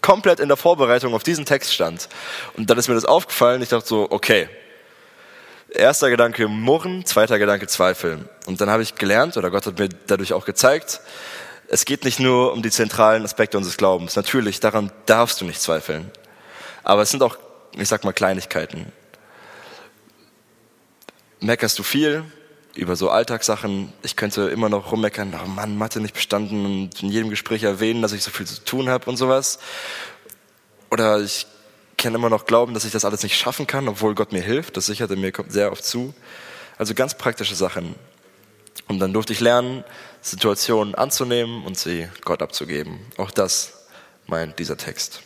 [0.00, 2.08] komplett in der Vorbereitung auf diesen Text stand.
[2.56, 3.60] Und dann ist mir das aufgefallen.
[3.60, 4.48] Ich dachte so, okay,
[5.74, 8.28] erster Gedanke Murren, zweiter Gedanke Zweifeln.
[8.46, 11.00] Und dann habe ich gelernt, oder Gott hat mir dadurch auch gezeigt,
[11.68, 14.14] es geht nicht nur um die zentralen Aspekte unseres Glaubens.
[14.14, 16.10] Natürlich, daran darfst du nicht zweifeln.
[16.82, 17.38] Aber es sind auch,
[17.76, 18.92] ich sag mal, Kleinigkeiten.
[21.40, 22.24] Meckerst du viel
[22.74, 23.92] über so Alltagssachen?
[24.02, 28.02] Ich könnte immer noch rummeckern, oh Mann, Mathe nicht bestanden und in jedem Gespräch erwähnen,
[28.02, 29.58] dass ich so viel zu tun habe und sowas.
[30.90, 31.46] Oder ich
[32.02, 34.76] kann immer noch glauben, dass ich das alles nicht schaffen kann, obwohl Gott mir hilft.
[34.76, 36.12] Das sicherte mir kommt sehr oft zu.
[36.76, 37.94] Also ganz praktische Sachen.
[38.88, 39.84] Und dann durfte ich lernen,
[40.20, 43.00] Situationen anzunehmen und sie Gott abzugeben.
[43.16, 43.86] Auch das
[44.26, 45.22] meint dieser Text.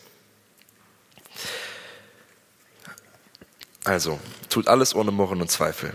[3.84, 5.92] Also, tut alles ohne Murren und Zweifel,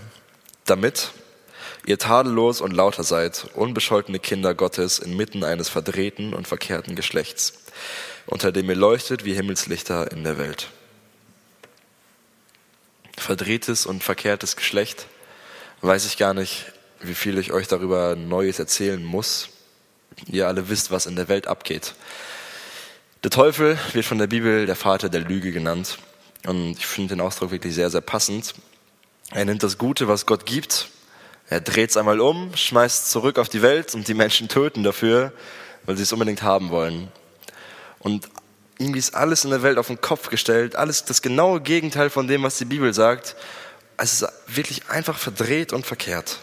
[0.66, 1.12] damit
[1.86, 7.64] ihr tadellos und lauter seid, unbescholtene Kinder Gottes inmitten eines verdrehten und verkehrten Geschlechts,
[8.26, 10.70] unter dem ihr leuchtet wie Himmelslichter in der Welt.
[13.18, 15.08] Verdrehtes und verkehrtes Geschlecht,
[15.82, 16.66] weiß ich gar nicht,
[17.02, 19.50] wie viel ich euch darüber Neues erzählen muss.
[20.28, 21.96] Ihr alle wisst, was in der Welt abgeht.
[23.24, 25.98] Der Teufel wird von der Bibel der Vater der Lüge genannt.
[26.46, 28.54] Und ich finde den Ausdruck wirklich sehr, sehr passend.
[29.32, 30.90] Er nimmt das Gute, was Gott gibt,
[31.52, 35.34] er dreht es einmal um, schmeißt zurück auf die Welt und die Menschen töten dafür,
[35.86, 37.10] weil sie es unbedingt haben wollen.
[38.02, 38.30] Und
[38.78, 42.28] irgendwie ist alles in der Welt auf den Kopf gestellt, alles das genaue Gegenteil von
[42.28, 43.36] dem, was die Bibel sagt.
[43.98, 46.40] Es ist wirklich einfach verdreht und verkehrt.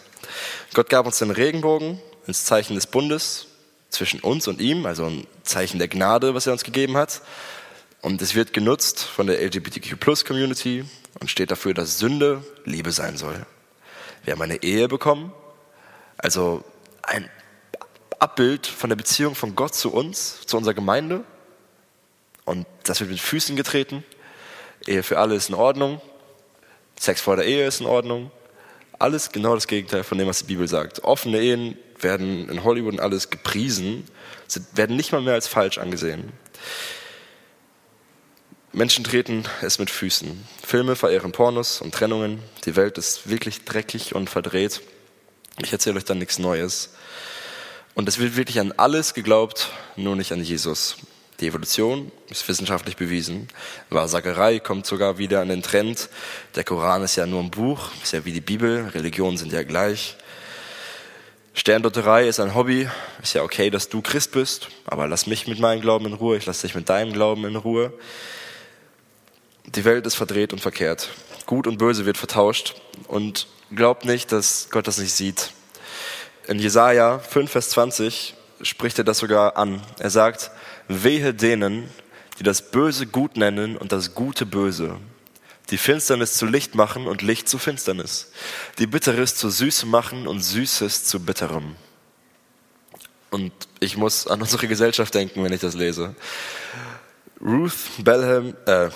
[0.75, 3.47] Gott gab uns den Regenbogen ins Zeichen des Bundes
[3.90, 7.23] zwischen uns und ihm, also ein Zeichen der Gnade, was er uns gegeben hat.
[8.01, 10.85] Und es wird genutzt von der LGBTQ-Plus-Community
[11.21, 13.44] und steht dafür, dass Sünde Liebe sein soll.
[14.25, 15.33] Wir haben eine Ehe bekommen,
[16.16, 16.62] also
[17.03, 17.29] ein
[18.18, 21.25] Abbild von der Beziehung von Gott zu uns, zu unserer Gemeinde.
[22.49, 24.05] Und das wird mit Füßen getreten.
[24.87, 26.01] Ehe für alle ist in Ordnung.
[26.99, 28.31] Sex vor der Ehe ist in Ordnung.
[28.99, 31.05] Alles genau das Gegenteil von dem, was die Bibel sagt.
[31.05, 34.05] Offene Ehen werden in Hollywood und alles gepriesen,
[34.47, 36.33] sie werden nicht mal mehr als falsch angesehen.
[38.73, 40.47] Menschen treten es mit Füßen.
[40.65, 42.43] Filme verehren Pornos und Trennungen.
[42.65, 44.81] Die Welt ist wirklich dreckig und verdreht.
[45.63, 46.91] Ich erzähle euch dann nichts Neues.
[47.95, 50.97] Und es wird wirklich an alles geglaubt, nur nicht an Jesus.
[51.40, 53.46] Die Evolution ist wissenschaftlich bewiesen.
[53.90, 56.09] Wahrsagerei kommt sogar wieder an den Trend.
[56.57, 58.88] Der Koran ist ja nur ein Buch, ist ja wie die Bibel.
[58.88, 60.16] Religionen sind ja gleich.
[61.55, 62.88] Sterndotterei ist ein Hobby.
[63.22, 66.37] Ist ja okay, dass du Christ bist, aber lass mich mit meinem Glauben in Ruhe.
[66.38, 67.92] Ich lass dich mit deinem Glauben in Ruhe.
[69.64, 71.09] Die Welt ist verdreht und verkehrt.
[71.46, 72.74] Gut und Böse wird vertauscht.
[73.07, 75.53] Und glaubt nicht, dass Gott das nicht sieht.
[76.48, 79.81] In Jesaja 5, Vers 20 spricht er das sogar an.
[80.01, 80.51] Er sagt,
[80.88, 81.88] wehe denen,
[82.38, 84.96] die das Böse gut nennen und das Gute böse,
[85.70, 88.33] die Finsternis zu Licht machen und Licht zu Finsternis,
[88.79, 91.77] die Bitteres zu Süße machen und Süßes zu Bitterem.
[93.31, 96.14] Und ich muss an unsere Gesellschaft denken, wenn ich das lese.
[97.40, 98.88] Ruth Belham, äh,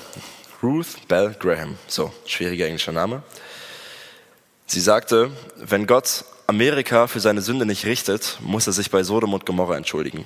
[0.63, 3.23] Ruth Bell Graham, so, schwieriger englischer Name.
[4.67, 9.35] Sie sagte, wenn Gott Amerika für seine Sünde nicht richtet, muss er sich bei Sodom
[9.35, 10.25] und Gomorra entschuldigen.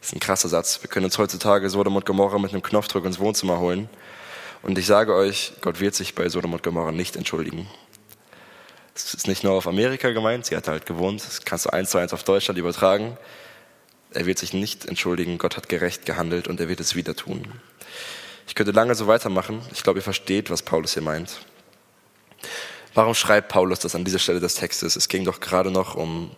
[0.00, 0.82] Das ist ein krasser Satz.
[0.82, 3.88] Wir können uns heutzutage Sodom und Gomorra mit einem Knopfdruck ins Wohnzimmer holen.
[4.62, 7.68] Und ich sage euch, Gott wird sich bei Sodom und Gomorra nicht entschuldigen.
[8.94, 11.90] Es ist nicht nur auf Amerika gemeint, sie hat halt gewohnt, das kannst du eins
[11.90, 13.16] zu eins auf Deutschland übertragen.
[14.12, 17.46] Er wird sich nicht entschuldigen, Gott hat gerecht gehandelt und er wird es wieder tun.
[18.48, 19.62] Ich könnte lange so weitermachen.
[19.72, 21.40] Ich glaube, ihr versteht, was Paulus hier meint.
[22.94, 24.96] Warum schreibt Paulus das an dieser Stelle des Textes?
[24.96, 26.32] Es ging doch gerade noch um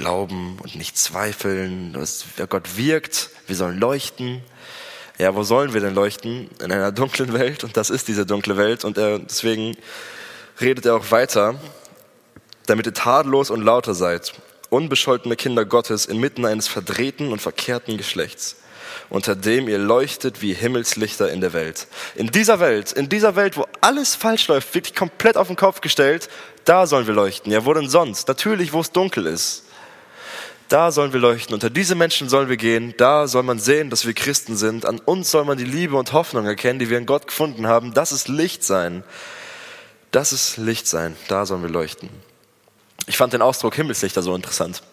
[0.00, 4.40] Glauben und nicht zweifeln, dass Gott wirkt, wir sollen leuchten.
[5.18, 6.48] Ja, wo sollen wir denn leuchten?
[6.64, 9.76] In einer dunklen Welt und das ist diese dunkle Welt und er, deswegen
[10.58, 11.60] redet er auch weiter,
[12.64, 14.32] damit ihr tadellos und lauter seid,
[14.70, 18.56] unbescholtene Kinder Gottes inmitten eines verdrehten und verkehrten Geschlechts
[19.08, 21.88] unter dem ihr leuchtet wie Himmelslichter in der Welt.
[22.14, 25.80] In dieser Welt, in dieser Welt, wo alles falsch läuft, wirklich komplett auf den Kopf
[25.80, 26.28] gestellt,
[26.64, 27.52] da sollen wir leuchten.
[27.52, 28.28] Ja, wo denn sonst?
[28.28, 29.64] Natürlich, wo es dunkel ist.
[30.70, 31.52] Da sollen wir leuchten.
[31.52, 32.94] Unter diese Menschen sollen wir gehen.
[32.96, 34.86] Da soll man sehen, dass wir Christen sind.
[34.86, 37.92] An uns soll man die Liebe und Hoffnung erkennen, die wir in Gott gefunden haben.
[37.92, 39.02] Das ist Licht sein.
[40.12, 41.16] Das ist Licht sein.
[41.26, 42.08] Da sollen wir leuchten.
[43.08, 44.84] Ich fand den Ausdruck Himmelslichter so interessant.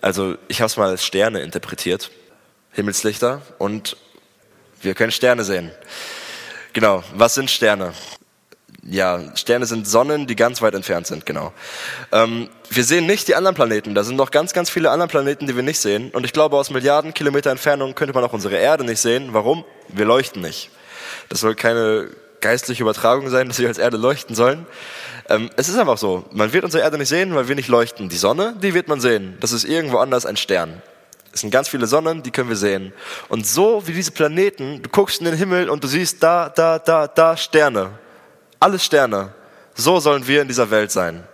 [0.00, 2.12] Also ich habe es mal als Sterne interpretiert.
[2.70, 3.96] Himmelslichter und
[4.80, 5.72] wir können Sterne sehen.
[6.72, 7.94] Genau, was sind Sterne?
[8.90, 11.52] Ja, Sterne sind Sonnen, die ganz weit entfernt sind, genau.
[12.10, 13.94] Ähm, wir sehen nicht die anderen Planeten.
[13.94, 16.10] Da sind noch ganz, ganz viele andere Planeten, die wir nicht sehen.
[16.10, 19.28] Und ich glaube, aus Milliarden Kilometer Entfernung könnte man auch unsere Erde nicht sehen.
[19.32, 19.64] Warum?
[19.88, 20.70] Wir leuchten nicht.
[21.28, 22.08] Das soll keine
[22.40, 24.66] geistliche Übertragung sein, dass wir als Erde leuchten sollen.
[25.28, 26.24] Ähm, es ist einfach so.
[26.30, 28.08] Man wird unsere Erde nicht sehen, weil wir nicht leuchten.
[28.08, 29.36] Die Sonne, die wird man sehen.
[29.40, 30.82] Das ist irgendwo anders ein Stern.
[31.32, 32.94] Es sind ganz viele Sonnen, die können wir sehen.
[33.28, 36.78] Und so wie diese Planeten, du guckst in den Himmel und du siehst da, da,
[36.78, 37.90] da, da Sterne.
[38.60, 39.32] Alles Sterne.
[39.74, 41.26] So sollen wir in dieser Welt sein.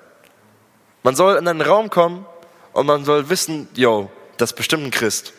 [1.02, 2.26] Man soll in einen Raum kommen
[2.72, 5.32] und man soll wissen, yo, das ist bestimmt ein Christ.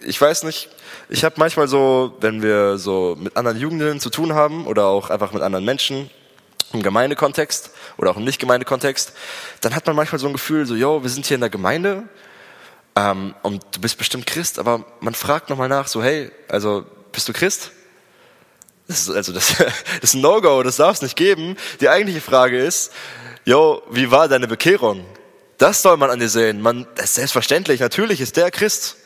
[0.00, 0.68] Ich weiß nicht,
[1.08, 5.10] ich habe manchmal so, wenn wir so mit anderen Jugendlichen zu tun haben oder auch
[5.10, 6.10] einfach mit anderen Menschen
[6.72, 9.12] im Gemeindekontext oder auch im Nicht-Gemeindekontext,
[9.60, 12.04] dann hat man manchmal so ein Gefühl, so, yo, wir sind hier in der Gemeinde
[12.96, 17.28] ähm, und du bist bestimmt Christ, aber man fragt nochmal nach, so, hey, also bist
[17.28, 17.70] du Christ?
[18.86, 21.56] Das ist, also das, das ist ein No-Go, das darf es nicht geben.
[21.80, 22.92] Die eigentliche Frage ist,
[23.44, 25.04] yo, wie war deine Bekehrung?
[25.58, 26.60] Das soll man an dir sehen.
[26.60, 28.96] Man, das ist selbstverständlich, natürlich ist der Christ.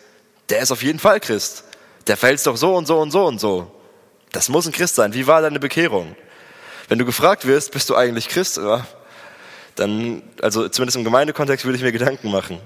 [0.48, 1.64] Der ist auf jeden Fall Christ.
[2.06, 3.70] Der fällt doch so und so und so und so.
[4.32, 5.14] Das muss ein Christ sein.
[5.14, 6.16] Wie war deine Bekehrung?
[6.88, 8.56] Wenn du gefragt wirst, bist du eigentlich Christ?
[8.56, 8.86] Ja,
[9.74, 12.60] dann, also zumindest im Gemeindekontext würde ich mir Gedanken machen.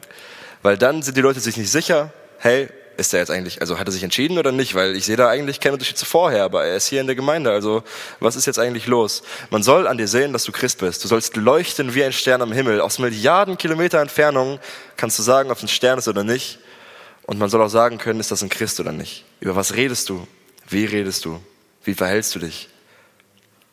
[0.62, 3.88] Weil dann sind die Leute sich nicht sicher, hey, ist er jetzt eigentlich, also hat
[3.88, 4.74] er sich entschieden oder nicht?
[4.74, 7.16] Weil ich sehe da eigentlich keinen Unterschied zu vorher, aber er ist hier in der
[7.16, 7.82] Gemeinde, also
[8.20, 9.22] was ist jetzt eigentlich los?
[9.50, 11.02] Man soll an dir sehen, dass du Christ bist.
[11.04, 12.80] Du sollst leuchten wie ein Stern am Himmel.
[12.80, 14.58] Aus Milliarden Kilometer Entfernung
[14.96, 16.58] kannst du sagen, ob es ein Stern ist oder nicht.
[17.24, 19.24] Und man soll auch sagen können, ist das ein Christ oder nicht?
[19.40, 20.26] Über was redest du?
[20.68, 21.40] Wie redest du?
[21.84, 22.68] Wie verhältst du dich?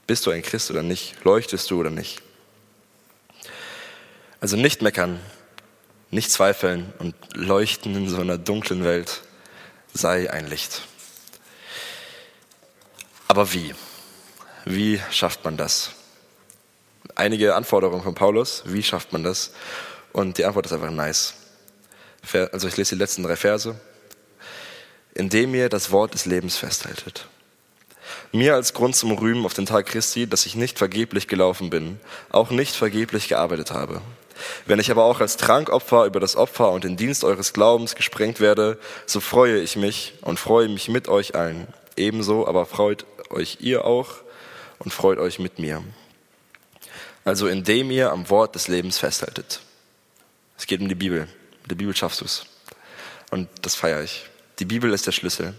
[0.07, 1.15] Bist du ein Christ oder nicht?
[1.23, 2.21] Leuchtest du oder nicht?
[4.41, 5.19] Also nicht meckern,
[6.11, 9.21] nicht zweifeln und leuchten in so einer dunklen Welt,
[9.93, 10.81] sei ein Licht.
[13.27, 13.75] Aber wie?
[14.65, 15.91] Wie schafft man das?
[17.15, 19.51] Einige Anforderungen von Paulus, wie schafft man das?
[20.11, 21.35] Und die Antwort ist einfach nice.
[22.51, 23.79] Also ich lese die letzten drei Verse.
[25.13, 27.27] Indem ihr das Wort des Lebens festhaltet.
[28.31, 31.99] Mir als Grund zum Rühmen auf den Tag Christi, dass ich nicht vergeblich gelaufen bin,
[32.31, 34.01] auch nicht vergeblich gearbeitet habe.
[34.65, 38.39] Wenn ich aber auch als Trankopfer über das Opfer und den Dienst eures Glaubens gesprengt
[38.39, 41.67] werde, so freue ich mich und freue mich mit euch allen.
[41.95, 44.09] Ebenso aber freut euch ihr auch
[44.79, 45.83] und freut euch mit mir.
[47.25, 49.59] Also indem ihr am Wort des Lebens festhaltet.
[50.57, 51.27] Es geht um die Bibel.
[51.61, 52.45] Mit der Bibel schaffst du es.
[53.31, 54.25] Und das feiere ich.
[54.59, 55.53] Die Bibel ist der Schlüssel.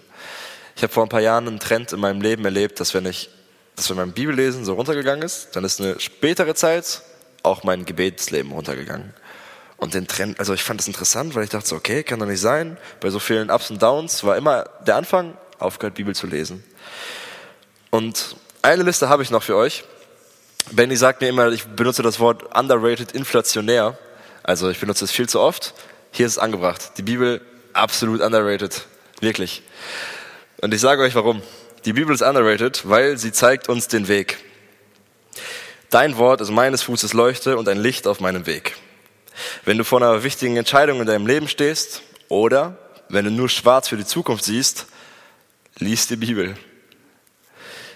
[0.76, 3.30] Ich habe vor ein paar Jahren einen Trend in meinem Leben erlebt, dass wenn ich,
[3.76, 7.02] dass wenn mein Bibellesen so runtergegangen ist, dann ist eine spätere Zeit
[7.42, 9.14] auch mein Gebetsleben runtergegangen.
[9.76, 12.26] Und den Trend, also ich fand das interessant, weil ich dachte so, okay, kann doch
[12.26, 12.76] nicht sein.
[13.00, 16.62] Bei so vielen Ups und Downs war immer der Anfang, aufgehört Bibel zu lesen.
[17.88, 19.84] Und eine Liste habe ich noch für euch.
[20.70, 23.98] Benny sagt mir immer, ich benutze das Wort underrated inflationär.
[24.42, 25.74] Also ich benutze es viel zu oft.
[26.12, 26.92] Hier ist es angebracht.
[26.98, 27.40] Die Bibel
[27.72, 28.86] absolut underrated.
[29.20, 29.62] Wirklich.
[30.60, 31.42] Und ich sage euch warum.
[31.86, 34.38] Die Bibel ist underrated, weil sie zeigt uns den Weg.
[35.90, 38.76] Dein Wort ist meines Fußes Leuchte und ein Licht auf meinem Weg.
[39.64, 43.88] Wenn du vor einer wichtigen Entscheidung in deinem Leben stehst oder wenn du nur schwarz
[43.88, 44.86] für die Zukunft siehst,
[45.78, 46.56] lies die Bibel.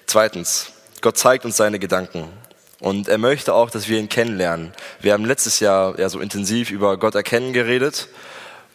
[0.06, 2.28] Zweitens, Gott zeigt uns seine Gedanken
[2.80, 4.72] und er möchte auch, dass wir ihn kennenlernen.
[5.00, 8.08] Wir haben letztes Jahr ja so intensiv über Gott erkennen geredet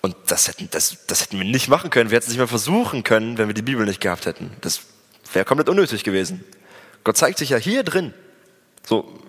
[0.01, 2.09] und das hätten, das, das hätten wir nicht machen können.
[2.09, 4.55] Wir hätten es nicht mehr versuchen können, wenn wir die Bibel nicht gehabt hätten.
[4.61, 4.79] Das
[5.33, 6.45] wäre komplett unnötig gewesen.
[7.03, 8.13] Gott zeigt sich ja hier drin.
[8.85, 9.19] So,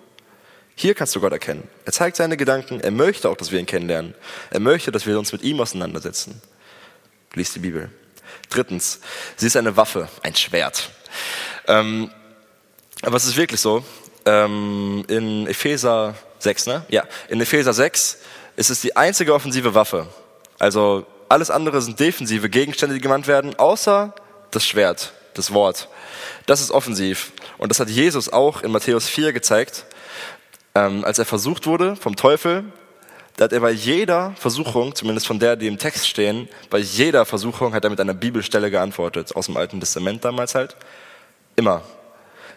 [0.75, 1.69] hier kannst du Gott erkennen.
[1.85, 2.81] Er zeigt seine Gedanken.
[2.81, 4.15] Er möchte auch, dass wir ihn kennenlernen.
[4.51, 6.41] Er möchte, dass wir uns mit ihm auseinandersetzen.
[7.35, 7.91] Lies die Bibel.
[8.49, 9.01] Drittens,
[9.37, 10.91] sie ist eine Waffe, ein Schwert.
[11.67, 12.11] Ähm,
[13.03, 13.85] aber es ist wirklich so.
[14.25, 16.85] Ähm, in Epheser 6, ne?
[16.89, 18.19] Ja, in Epheser 6
[18.57, 20.09] ist es die einzige offensive Waffe.
[20.59, 24.15] Also alles andere sind defensive Gegenstände, die gemeint werden, außer
[24.51, 25.89] das Schwert, das Wort.
[26.47, 27.33] Das ist offensiv.
[27.59, 29.85] Und das hat Jesus auch in Matthäus 4 gezeigt
[30.75, 32.65] ähm, als er versucht wurde vom Teufel,
[33.37, 37.25] da hat er bei jeder Versuchung, zumindest von der, die im Text stehen, bei jeder
[37.25, 40.77] Versuchung hat er mit einer Bibelstelle geantwortet, aus dem Alten Testament damals halt.
[41.57, 41.83] Immer.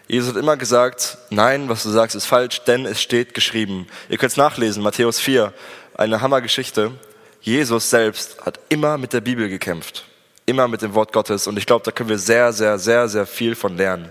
[0.06, 3.86] Jesus hat immer gesagt, nein, was du sagst, ist falsch, denn es steht geschrieben.
[4.10, 5.52] Ihr könnt es nachlesen, Matthäus 4,
[5.94, 6.92] eine Hammergeschichte.
[7.40, 10.04] Jesus selbst hat immer mit der Bibel gekämpft.
[10.46, 11.46] Immer mit dem Wort Gottes.
[11.46, 14.10] Und ich glaube, da können wir sehr, sehr, sehr, sehr viel von lernen.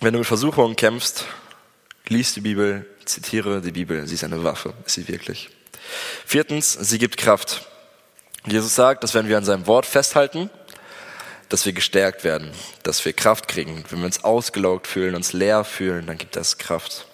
[0.00, 1.26] Wenn du mit Versuchungen kämpfst,
[2.08, 4.06] Lies die Bibel, zitiere die Bibel.
[4.06, 5.50] Sie ist eine Waffe, ist sie wirklich.
[6.26, 7.66] Viertens, sie gibt Kraft.
[8.44, 10.50] Jesus sagt, dass wenn wir an seinem Wort festhalten,
[11.48, 12.50] dass wir gestärkt werden,
[12.82, 13.84] dass wir Kraft kriegen.
[13.90, 17.06] Wenn wir uns ausgelaugt fühlen, uns leer fühlen, dann gibt das Kraft.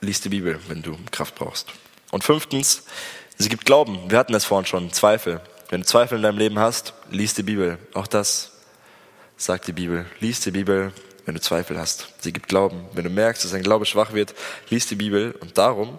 [0.00, 1.68] Lies die Bibel, wenn du Kraft brauchst.
[2.10, 2.84] Und fünftens,
[3.38, 4.10] sie gibt Glauben.
[4.10, 5.40] Wir hatten das vorhin schon, Zweifel.
[5.70, 7.78] Wenn du Zweifel in deinem Leben hast, lies die Bibel.
[7.94, 8.52] Auch das
[9.36, 10.06] sagt die Bibel.
[10.20, 10.92] Lies die Bibel,
[11.24, 12.08] wenn du Zweifel hast.
[12.20, 12.84] Sie gibt Glauben.
[12.92, 14.34] Wenn du merkst, dass dein Glaube schwach wird,
[14.70, 15.98] lies die Bibel und darum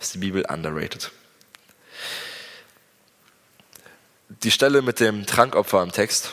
[0.00, 1.10] ist die Bibel underrated.
[4.42, 6.32] Die Stelle mit dem Trankopfer im Text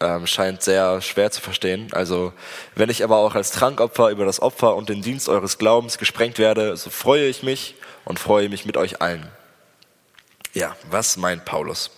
[0.00, 1.88] ähm, scheint sehr schwer zu verstehen.
[1.92, 2.32] Also,
[2.74, 6.38] wenn ich aber auch als Trankopfer über das Opfer und den Dienst eures Glaubens gesprengt
[6.38, 9.30] werde, so freue ich mich und freue mich mit euch allen.
[10.52, 11.90] Ja, was meint Paulus?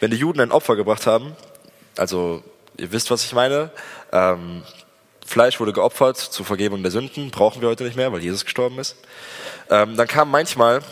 [0.00, 1.34] Wenn die Juden ein Opfer gebracht haben,
[1.96, 2.42] also
[2.76, 3.70] ihr wisst, was ich meine,
[4.12, 4.62] ähm,
[5.24, 8.78] Fleisch wurde geopfert zur Vergebung der Sünden, brauchen wir heute nicht mehr, weil Jesus gestorben
[8.78, 8.96] ist.
[9.70, 10.82] Ähm, dann kam manchmal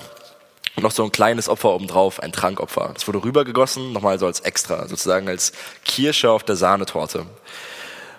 [0.76, 2.90] noch so ein kleines Opfer obendrauf, ein Trankopfer.
[2.94, 5.52] Das wurde rübergegossen, nochmal so als extra, sozusagen als
[5.84, 7.26] Kirsche auf der Sahnetorte.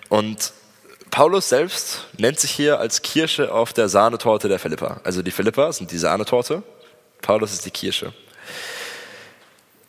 [0.07, 0.53] Und
[1.11, 5.01] Paulus selbst nennt sich hier als Kirsche auf der Sahnetorte der Philippa.
[5.03, 6.63] Also die Philippa sind die Sahnetorte,
[7.21, 8.13] Paulus ist die Kirsche.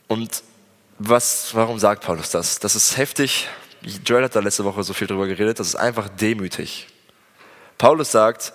[0.08, 0.42] Und
[0.98, 2.58] was, warum sagt Paulus das?
[2.58, 3.48] Das ist heftig,
[4.04, 6.88] Joel hat da letzte Woche so viel drüber geredet, das ist einfach demütig.
[7.78, 8.52] Paulus sagt,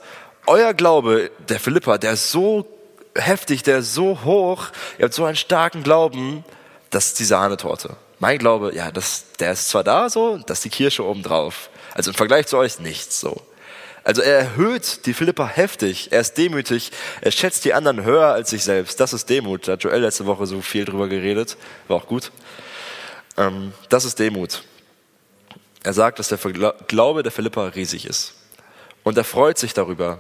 [0.48, 2.66] euer Glaube, der Philippa, der ist so
[3.16, 6.44] heftig, der ist so hoch, ihr habt so einen starken Glauben,
[6.90, 7.96] das ist die Sahnetorte.
[8.20, 11.70] Mein Glaube, ja, das, der ist zwar da so, das ist die Kirsche oben drauf.
[11.94, 13.42] Also im Vergleich zu euch nichts so.
[14.04, 18.50] Also er erhöht die Philippa heftig, er ist demütig, er schätzt die anderen höher als
[18.50, 19.00] sich selbst.
[19.00, 19.68] Das ist Demut.
[19.68, 22.32] Da hat Joel letzte Woche so viel drüber geredet, war auch gut.
[23.38, 24.64] Ähm, das ist Demut.
[25.84, 26.38] Er sagt, dass der
[26.88, 28.36] Glaube der Philippa riesig ist.
[29.04, 30.20] Und er freut sich darüber.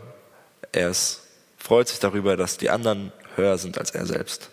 [0.71, 1.21] Er ist,
[1.57, 4.49] freut sich darüber, dass die anderen höher sind als er selbst.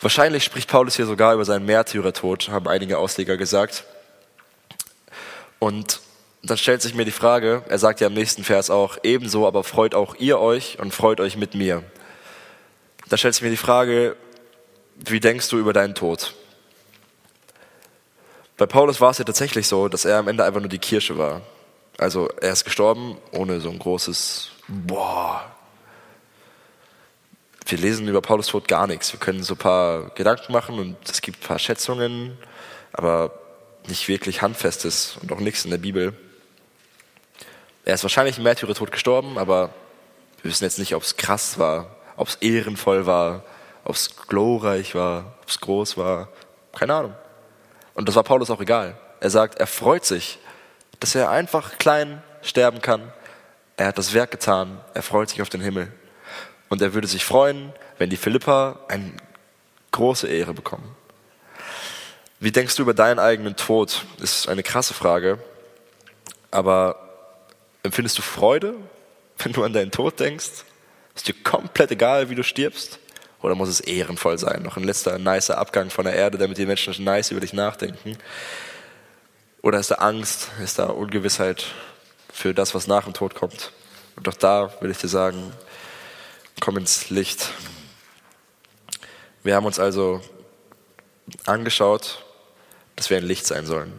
[0.00, 3.84] Wahrscheinlich spricht Paulus hier sogar über seinen Märtyrertod, haben einige Ausleger gesagt.
[5.58, 6.00] Und
[6.42, 9.62] dann stellt sich mir die Frage, er sagt ja im nächsten Vers auch, ebenso aber
[9.62, 11.82] freut auch ihr euch und freut euch mit mir.
[13.08, 14.16] Da stellt sich mir die Frage,
[14.96, 16.34] wie denkst du über deinen Tod?
[18.56, 21.18] Bei Paulus war es ja tatsächlich so, dass er am Ende einfach nur die Kirsche
[21.18, 21.42] war.
[21.98, 25.50] Also er ist gestorben ohne so ein großes Boah.
[27.66, 29.12] Wir lesen über Paulus Tod gar nichts.
[29.12, 32.36] Wir können so ein paar Gedanken machen und es gibt ein paar Schätzungen,
[32.92, 33.32] aber
[33.86, 36.14] nicht wirklich Handfestes und auch nichts in der Bibel.
[37.90, 39.70] Er ist wahrscheinlich im Märtyrertod gestorben, aber
[40.42, 43.42] wir wissen jetzt nicht, ob es krass war, ob es ehrenvoll war,
[43.82, 46.28] ob es glorreich war, ob es groß war.
[46.72, 47.14] Keine Ahnung.
[47.94, 48.96] Und das war Paulus auch egal.
[49.18, 50.38] Er sagt, er freut sich,
[51.00, 53.12] dass er einfach klein sterben kann.
[53.76, 55.92] Er hat das Werk getan, er freut sich auf den Himmel.
[56.68, 59.14] Und er würde sich freuen, wenn die Philippa eine
[59.90, 60.94] große Ehre bekommen.
[62.38, 64.04] Wie denkst du über deinen eigenen Tod?
[64.20, 65.40] Ist eine krasse Frage.
[66.52, 67.09] Aber
[67.82, 68.74] empfindest du Freude,
[69.38, 70.64] wenn du an deinen Tod denkst?
[71.14, 72.98] Ist dir komplett egal, wie du stirbst?
[73.42, 74.62] Oder muss es ehrenvoll sein?
[74.62, 78.18] Noch ein letzter nicer Abgang von der Erde, damit die Menschen nice über dich nachdenken?
[79.62, 80.48] Oder ist da Angst?
[80.62, 81.66] Ist da Ungewissheit
[82.32, 83.72] für das, was nach dem Tod kommt?
[84.16, 85.52] Und auch da will ich dir sagen,
[86.60, 87.50] komm ins Licht.
[89.42, 90.20] Wir haben uns also
[91.46, 92.24] angeschaut,
[92.96, 93.98] dass wir ein Licht sein sollen.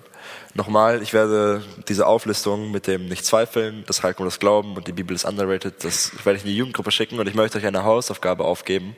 [0.53, 4.91] Nochmal, ich werde diese Auflistung mit dem Nicht zweifeln, das und das Glauben und die
[4.91, 7.83] Bibel ist underrated, das werde ich in die Jugendgruppe schicken und ich möchte euch eine
[7.83, 8.95] Hausaufgabe aufgeben.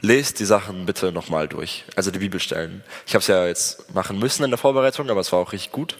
[0.00, 2.84] Lest die Sachen bitte nochmal durch, also die Bibelstellen.
[3.06, 5.72] Ich habe es ja jetzt machen müssen in der Vorbereitung, aber es war auch richtig
[5.72, 5.96] gut.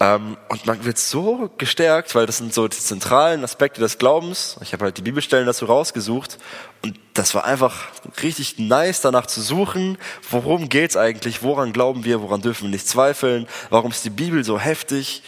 [0.00, 4.56] Ähm, und man wird so gestärkt, weil das sind so die zentralen Aspekte des Glaubens.
[4.60, 6.38] Ich habe halt die Bibelstellen dazu rausgesucht
[6.82, 7.88] und das war einfach
[8.22, 12.88] richtig nice, danach zu suchen, worum geht's eigentlich, woran glauben wir, woran dürfen wir nicht
[12.88, 15.22] zweifeln, warum ist die Bibel so heftig,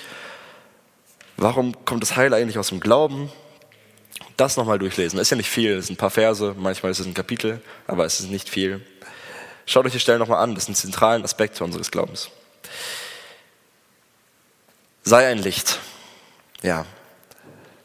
[1.36, 3.30] warum kommt das Heil eigentlich aus dem Glauben.
[4.36, 5.20] Das nochmal durchlesen.
[5.20, 8.04] Ist ja nicht viel, es sind ein paar Verse, manchmal ist es ein Kapitel, aber
[8.04, 8.84] es ist nicht viel.
[9.66, 12.30] Schaut euch die Stellen nochmal an, das sind zentralen Aspekte unseres Glaubens.
[15.06, 15.80] Sei ein Licht.
[16.62, 16.86] Ja.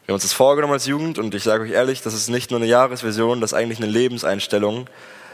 [0.06, 2.50] Wir haben uns das vorgenommen als Jugend und ich sage euch ehrlich, das ist nicht
[2.50, 4.88] nur eine Jahresvision, das ist eigentlich eine Lebenseinstellung.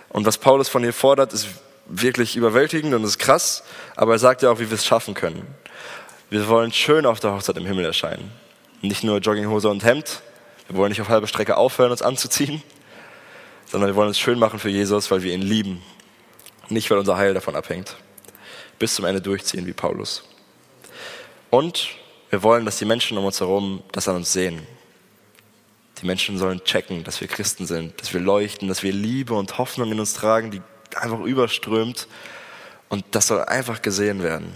[0.08, 1.46] Und was Paulus von dir fordert, ist
[1.86, 3.62] wirklich überwältigend und ist krass,
[3.94, 5.46] aber er sagt ja auch, wie wir es schaffen können.
[6.28, 8.32] Wir wollen schön auf der Hochzeit im Himmel erscheinen.
[8.82, 10.22] Nicht nur Jogginghose und Hemd.
[10.66, 12.64] Wir wollen nicht auf halber Strecke aufhören, uns anzuziehen,
[13.64, 15.82] sondern wir wollen es schön machen für Jesus, weil wir ihn lieben.
[16.68, 17.94] Nicht, weil unser Heil davon abhängt.
[18.80, 20.24] Bis zum Ende durchziehen, wie Paulus.
[21.50, 21.88] Und
[22.30, 24.66] wir wollen, dass die Menschen um uns herum das an uns sehen.
[26.00, 29.56] Die Menschen sollen checken, dass wir Christen sind, dass wir leuchten, dass wir Liebe und
[29.58, 30.60] Hoffnung in uns tragen, die
[30.94, 32.08] einfach überströmt.
[32.88, 34.52] Und das soll einfach gesehen werden.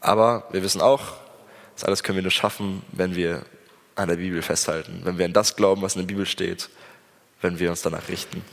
[0.00, 1.14] Aber wir wissen auch,
[1.74, 3.44] das alles können wir nur schaffen, wenn wir
[3.94, 6.68] an der Bibel festhalten, wenn wir an das glauben, was in der Bibel steht,
[7.40, 8.44] wenn wir uns danach richten.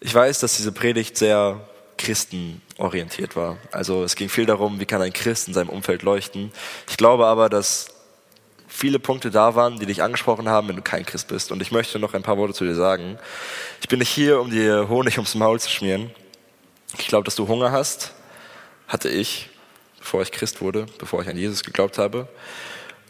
[0.00, 1.66] Ich weiß, dass diese Predigt sehr
[2.76, 3.58] christenorientiert war.
[3.72, 6.52] Also es ging viel darum, wie kann ein Christ in seinem Umfeld leuchten.
[6.88, 7.88] Ich glaube aber, dass
[8.68, 11.52] viele Punkte da waren, die dich angesprochen haben, wenn du kein Christ bist.
[11.52, 13.18] Und ich möchte noch ein paar Worte zu dir sagen.
[13.80, 16.10] Ich bin nicht hier, um dir Honig ums Maul zu schmieren.
[16.98, 18.12] Ich glaube, dass du Hunger hast.
[18.88, 19.48] Hatte ich,
[19.98, 22.28] bevor ich Christ wurde, bevor ich an Jesus geglaubt habe.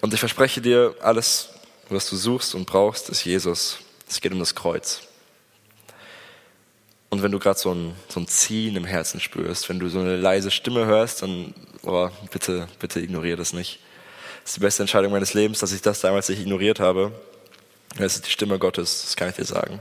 [0.01, 1.51] Und ich verspreche dir, alles,
[1.89, 3.79] was du suchst und brauchst, ist Jesus.
[4.09, 5.06] Es geht um das Kreuz.
[7.17, 10.01] Und wenn du gerade so ein, so ein Ziehen im Herzen spürst, wenn du so
[10.01, 13.81] eine leise Stimme hörst, dann oh, bitte, bitte ignoriere das nicht.
[14.43, 17.13] Das ist die beste Entscheidung meines Lebens, dass ich das damals nicht ignoriert habe.
[17.97, 19.81] Das ist die Stimme Gottes, das kann ich dir sagen.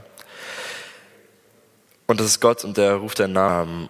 [2.06, 3.88] Und das ist Gott und der ruft deinen Namen.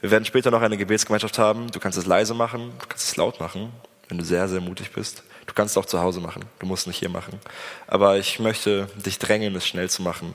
[0.00, 1.70] Wir werden später noch eine Gebetsgemeinschaft haben.
[1.70, 3.70] Du kannst es leise machen, du kannst es laut machen,
[4.08, 5.22] wenn du sehr, sehr mutig bist.
[5.46, 6.44] Du kannst es auch zu Hause machen.
[6.58, 7.38] Du musst es nicht hier machen.
[7.86, 10.34] Aber ich möchte dich drängen, es schnell zu machen.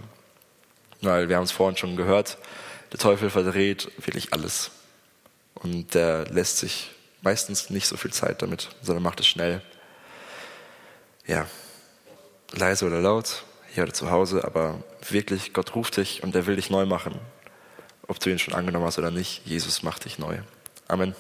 [1.01, 2.37] Weil wir haben es vorhin schon gehört,
[2.91, 4.71] der Teufel verdreht wirklich alles.
[5.55, 6.91] Und der lässt sich
[7.21, 9.61] meistens nicht so viel Zeit damit, sondern macht es schnell.
[11.27, 11.45] Ja,
[12.51, 13.43] leise oder laut,
[13.73, 17.19] hier oder zu Hause, aber wirklich, Gott ruft dich und er will dich neu machen.
[18.07, 20.39] Ob du ihn schon angenommen hast oder nicht, Jesus macht dich neu.
[20.87, 21.13] Amen.